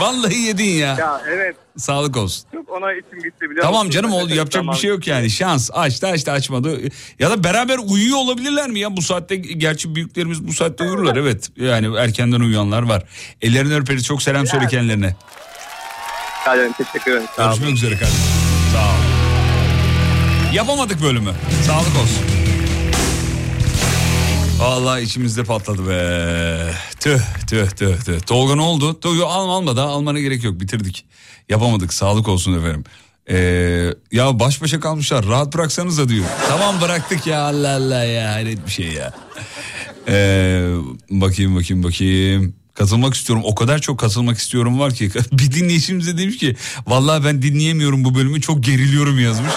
[0.00, 0.96] Vallahi yedin ya.
[0.98, 1.56] Ya evet.
[1.76, 2.44] Sağlık olsun.
[2.52, 3.90] Çok ona içim gitti biliyor Tamam musun?
[3.90, 4.74] canım oldu Evet, yapacak tamam.
[4.74, 6.78] bir şey yok yani şans açtı açtı açmadı
[7.18, 11.50] ya da beraber uyuyor olabilirler mi ya bu saatte gerçi büyüklerimiz bu saatte uyurlar evet
[11.56, 13.02] yani erkenden uyuyanlar var
[13.42, 15.16] ellerini öperiz çok selam söyle kendilerine
[16.44, 17.26] Hadi teşekkür ederim.
[17.36, 17.54] Sağ olun.
[17.54, 18.20] görüşmek üzere kardeşim
[18.72, 18.96] sağ ol
[20.54, 21.30] yapamadık bölümü
[21.66, 22.45] sağlık olsun
[24.58, 26.72] Vallahi içimizde patladı be.
[27.00, 28.20] Tüh tüh tüh tüh.
[28.20, 29.00] Tolga ne oldu?
[29.00, 31.04] Tolga alma alma daha almana gerek yok bitirdik.
[31.48, 32.84] Yapamadık sağlık olsun efendim.
[33.30, 36.24] Ee, ya baş başa kalmışlar rahat bıraksanız da diyor.
[36.48, 39.14] Tamam bıraktık ya Allah Allah ya hayret bir şey ya.
[40.08, 40.70] Ee,
[41.10, 42.54] bakayım bakayım bakayım.
[42.74, 43.44] Katılmak istiyorum.
[43.46, 45.10] O kadar çok katılmak istiyorum var ki.
[45.32, 46.56] Bir dinleyicimiz de demiş ki
[46.86, 49.52] vallahi ben dinleyemiyorum bu bölümü çok geriliyorum yazmış.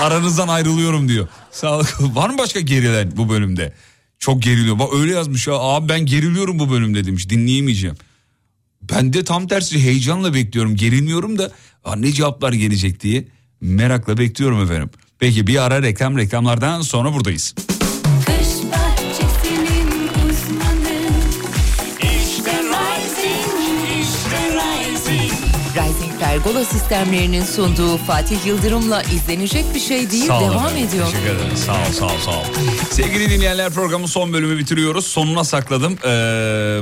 [0.00, 1.28] Aranızdan ayrılıyorum diyor.
[1.50, 1.96] Sağlık.
[2.00, 3.72] Var mı başka gerilen bu bölümde?
[4.18, 4.78] Çok geriliyor.
[4.78, 5.54] Bak öyle yazmış ya.
[5.54, 7.30] Abi ben geriliyorum bu bölümde demiş.
[7.30, 7.96] Dinleyemeyeceğim.
[8.82, 10.76] Ben de tam tersi heyecanla bekliyorum.
[10.76, 11.50] Gerilmiyorum da
[11.84, 13.28] "Aa, ne cevaplar gelecek diye
[13.60, 14.90] merakla bekliyorum efendim.
[15.18, 17.54] Peki bir ara reklam reklamlardan sonra buradayız.
[18.26, 18.46] Kış
[26.36, 30.88] Pergola sistemlerinin sunduğu Fatih Yıldırım'la izlenecek bir şey değil Sağ devam efendim.
[30.88, 31.06] ediyor.
[31.06, 31.56] Teşekkür ederim.
[31.66, 32.44] Sağ ol, sağ ol, sağ ol.
[32.90, 35.06] Sevgili dinleyenler programın son bölümü bitiriyoruz.
[35.06, 35.98] Sonuna sakladım.
[36.04, 36.08] Ee,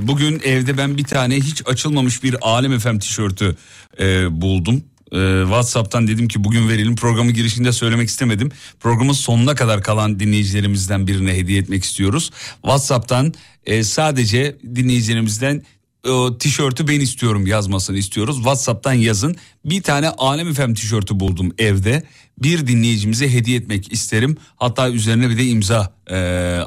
[0.03, 3.57] bugün evde ben bir tane hiç açılmamış bir Alem Efem tişörtü
[4.01, 4.85] e, buldum.
[5.13, 6.97] Ee, WhatsApp'tan dedim ki bugün verelim.
[6.97, 8.51] Programın girişinde söylemek istemedim.
[8.81, 12.31] Programın sonuna kadar kalan dinleyicilerimizden birine hediye etmek istiyoruz.
[12.63, 13.35] WhatsApp'tan
[13.67, 15.63] e, sadece dinleyicilerimizden
[16.11, 18.37] o tişörtü ben istiyorum yazmasını istiyoruz.
[18.37, 19.37] WhatsApp'tan yazın.
[19.65, 22.03] Bir tane Alem Efem tişörtü buldum evde.
[22.39, 24.37] Bir dinleyicimize hediye etmek isterim.
[24.57, 26.17] Hatta üzerine bir de imza e,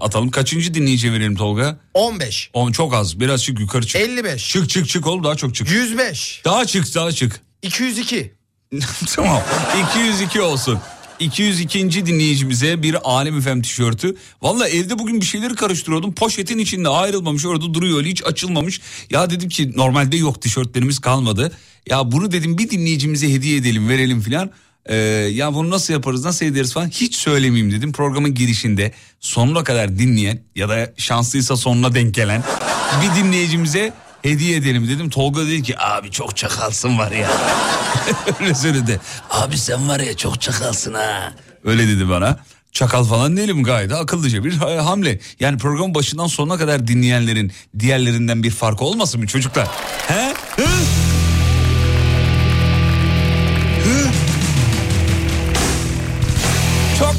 [0.02, 0.32] atalım.
[0.32, 1.80] Kaçıncı dinleyici verelim Tolga?
[1.94, 2.50] 15.
[2.54, 3.20] 10 çok az.
[3.20, 4.02] Biraz çık yukarı çık.
[4.02, 4.50] 55.
[4.50, 5.72] Çık çık çık oğlum daha çok çık.
[5.72, 6.42] 105.
[6.46, 7.42] Daha çık daha çık.
[7.62, 8.34] 202.
[9.16, 9.42] tamam
[9.92, 10.80] 202 olsun.
[11.20, 12.06] 202.
[12.06, 14.16] dinleyicimize bir Alem Efem tişörtü.
[14.42, 16.14] Valla evde bugün bir şeyleri karıştırıyordum.
[16.14, 18.82] Poşetin içinde ayrılmamış orada duruyor öyle hiç açılmamış.
[19.10, 21.52] Ya dedim ki normalde yok tişörtlerimiz kalmadı.
[21.90, 24.52] Ya bunu dedim bir dinleyicimize hediye edelim verelim filan.
[24.86, 24.96] Ee,
[25.34, 27.92] ya bunu nasıl yaparız nasıl ederiz falan hiç söylemeyeyim dedim.
[27.92, 32.44] Programın girişinde sonuna kadar dinleyen ya da şanslıysa sonuna denk gelen
[33.02, 35.10] bir dinleyicimize hediye edelim dedim.
[35.10, 37.30] Tolga dedi ki abi çok çakalsın var ya.
[38.42, 39.00] Öyle söyledi.
[39.30, 41.34] Abi sen var ya çok çakalsın ha.
[41.66, 42.40] Öyle dedi bana.
[42.72, 45.20] Çakal falan değilim gayet akıllıca bir ha- hamle.
[45.40, 49.68] Yani programın başından sonuna kadar dinleyenlerin diğerlerinden bir farkı olmasın mı çocuklar?
[50.08, 50.34] He?
[50.56, 50.66] Hı?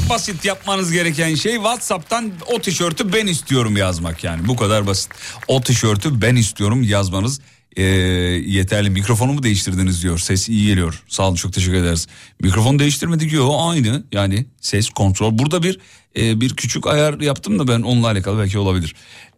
[0.09, 5.11] Çok basit yapmanız gereken şey WhatsApp'tan o tişörtü ben istiyorum yazmak yani bu kadar basit.
[5.47, 7.41] O tişörtü ben istiyorum yazmanız
[7.75, 8.89] ee, yeterli.
[8.89, 10.17] Mikrofonumu değiştirdiniz diyor.
[10.17, 11.03] Ses iyi geliyor.
[11.07, 12.07] Sağ olun çok teşekkür ederiz.
[12.41, 13.49] Mikrofon değiştirmedik diyor.
[13.57, 15.37] Aynı yani ses kontrol.
[15.37, 15.79] Burada bir
[16.17, 18.95] e, bir küçük ayar yaptım da ben onunla alakalı belki olabilir.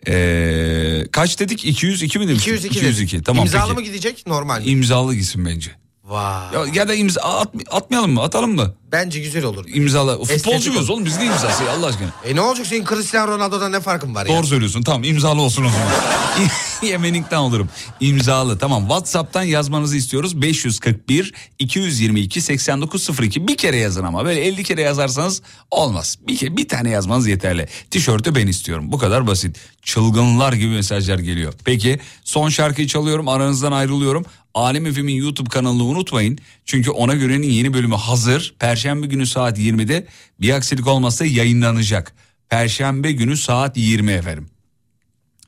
[0.07, 1.65] Ee, kaç dedik?
[1.65, 2.53] 202 mi demiştik?
[2.53, 2.80] 202.
[2.80, 3.23] 202.
[3.23, 3.80] Tamam İmzalı peki.
[3.80, 4.65] mı gidecek normal?
[4.65, 5.72] İmzalı gitsin bence.
[6.11, 6.53] Vay.
[6.53, 8.21] Ya, ya da imza at, atmayalım mı?
[8.21, 8.73] Atalım mı?
[8.91, 9.65] Bence güzel olur.
[9.67, 10.23] İmzala.
[10.23, 10.97] Futbolcu muyuz olur.
[10.97, 12.09] oğlum biz ne imzası ya Allah aşkına.
[12.25, 14.38] E ne olacak senin Cristiano Ronaldo'dan ne farkın var ya?
[14.38, 15.88] Doğru söylüyorsun tamam imzalı olsun o zaman.
[16.87, 17.69] Yemenikten olurum.
[17.99, 20.41] İmzalı tamam Whatsapp'tan yazmanızı istiyoruz.
[20.41, 25.41] 541 222 8902 bir kere yazın ama böyle 50 kere yazarsanız
[25.71, 26.17] olmaz.
[26.27, 27.67] Bir, kere, bir tane yazmanız yeterli.
[27.91, 29.57] Tişörtü ben istiyorum bu kadar basit.
[29.81, 31.53] Çılgınlar gibi mesajlar geliyor.
[31.65, 34.25] Peki son şarkıyı çalıyorum aranızdan ayrılıyorum.
[34.53, 36.37] Alem Efem'in YouTube kanalını unutmayın.
[36.65, 38.55] Çünkü ona görenin yeni bölümü hazır.
[38.59, 40.07] Perşembe günü saat 20'de
[40.41, 42.13] bir aksilik olmazsa yayınlanacak.
[42.49, 44.50] Perşembe günü saat 20 efendim.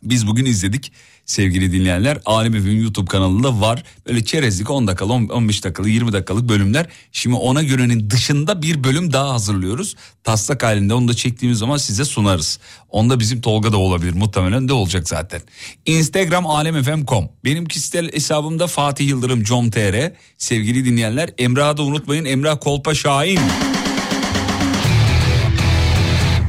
[0.04, 0.92] Biz bugün izledik
[1.26, 2.18] sevgili dinleyenler.
[2.26, 3.84] Alem Efem'in YouTube kanalında var.
[4.08, 6.86] Böyle çerezlik 10 dakikalık, 10 15 dakikalık, 20 dakikalık bölümler.
[7.12, 9.96] Şimdi ona görenin dışında bir bölüm daha hazırlıyoruz.
[10.24, 12.60] Taslak halinde onu da çektiğimiz zaman size sunarız.
[12.90, 15.42] Onda bizim Tolga da olabilir muhtemelen de olacak zaten.
[15.86, 17.30] Instagram alemfm.com.
[17.46, 20.12] Benim kişisel hesabımda Fatih Yıldırım com.tr.
[20.38, 22.26] Sevgili dinleyenler Emrah'ı da unutmayın.
[22.26, 23.40] Emrah Kolpa Şahin.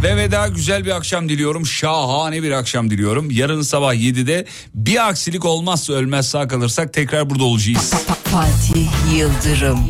[0.04, 1.66] Ve veda güzel bir akşam diliyorum.
[1.66, 3.30] Şahane bir akşam diliyorum.
[3.30, 7.94] Yarın sabah 7'de bir aksilik olmazsa ölmez sağ kalırsak tekrar burada olacağız.
[8.24, 9.80] Fatih Yıldırım,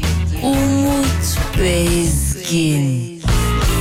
[0.43, 3.23] Umut Bezgin.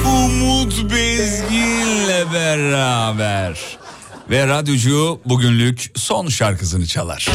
[0.05, 3.59] Umut Bezgin'le beraber.
[4.29, 7.29] Ve radyocu bugünlük son şarkısını çalar.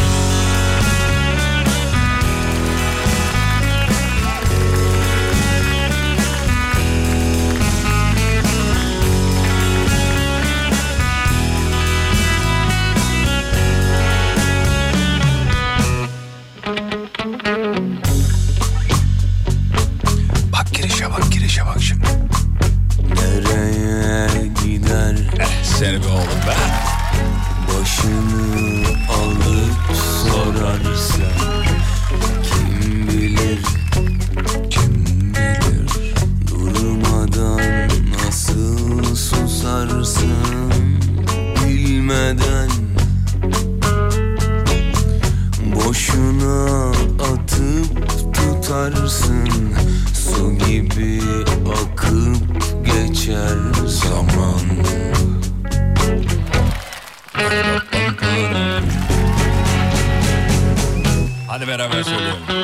[61.90, 62.57] Hadi beraber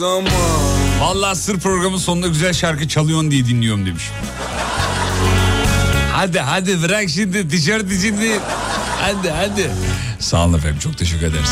[0.00, 0.24] zaman
[1.00, 4.10] Vallahi sır programın sonunda güzel şarkı çalıyorsun diye dinliyorum demiş.
[6.12, 8.40] Hadi hadi bırak şimdi tişört şimdi.
[9.00, 9.70] Hadi hadi.
[10.18, 11.50] Sağ olun efendim çok teşekkür ederiz.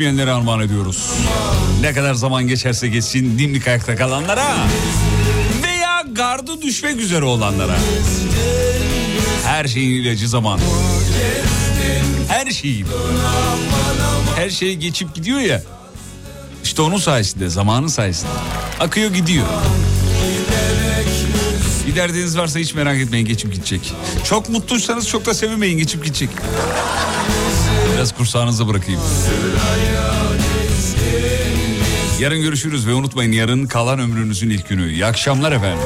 [0.00, 1.10] Düşmeyenlere armağan ediyoruz.
[1.80, 4.56] Ne kadar zaman geçerse geçsin dimdik ayakta kalanlara
[5.62, 7.76] veya gardı düşmek üzere olanlara.
[9.44, 10.60] Her şeyin ilacı zaman.
[12.28, 12.86] Her şeyin.
[14.36, 15.62] Her şey geçip gidiyor ya.
[16.64, 18.30] İşte onun sayesinde, zamanın sayesinde.
[18.80, 19.46] Akıyor gidiyor.
[21.86, 23.92] Bir derdiniz varsa hiç merak etmeyin geçip gidecek.
[24.24, 26.30] Çok mutluysanız çok da sevinmeyin geçip gidecek.
[28.00, 29.00] Biraz kursağınıza bırakayım.
[32.20, 34.92] Yarın görüşürüz ve unutmayın yarın kalan ömrünüzün ilk günü.
[34.92, 35.78] İyi akşamlar efendim.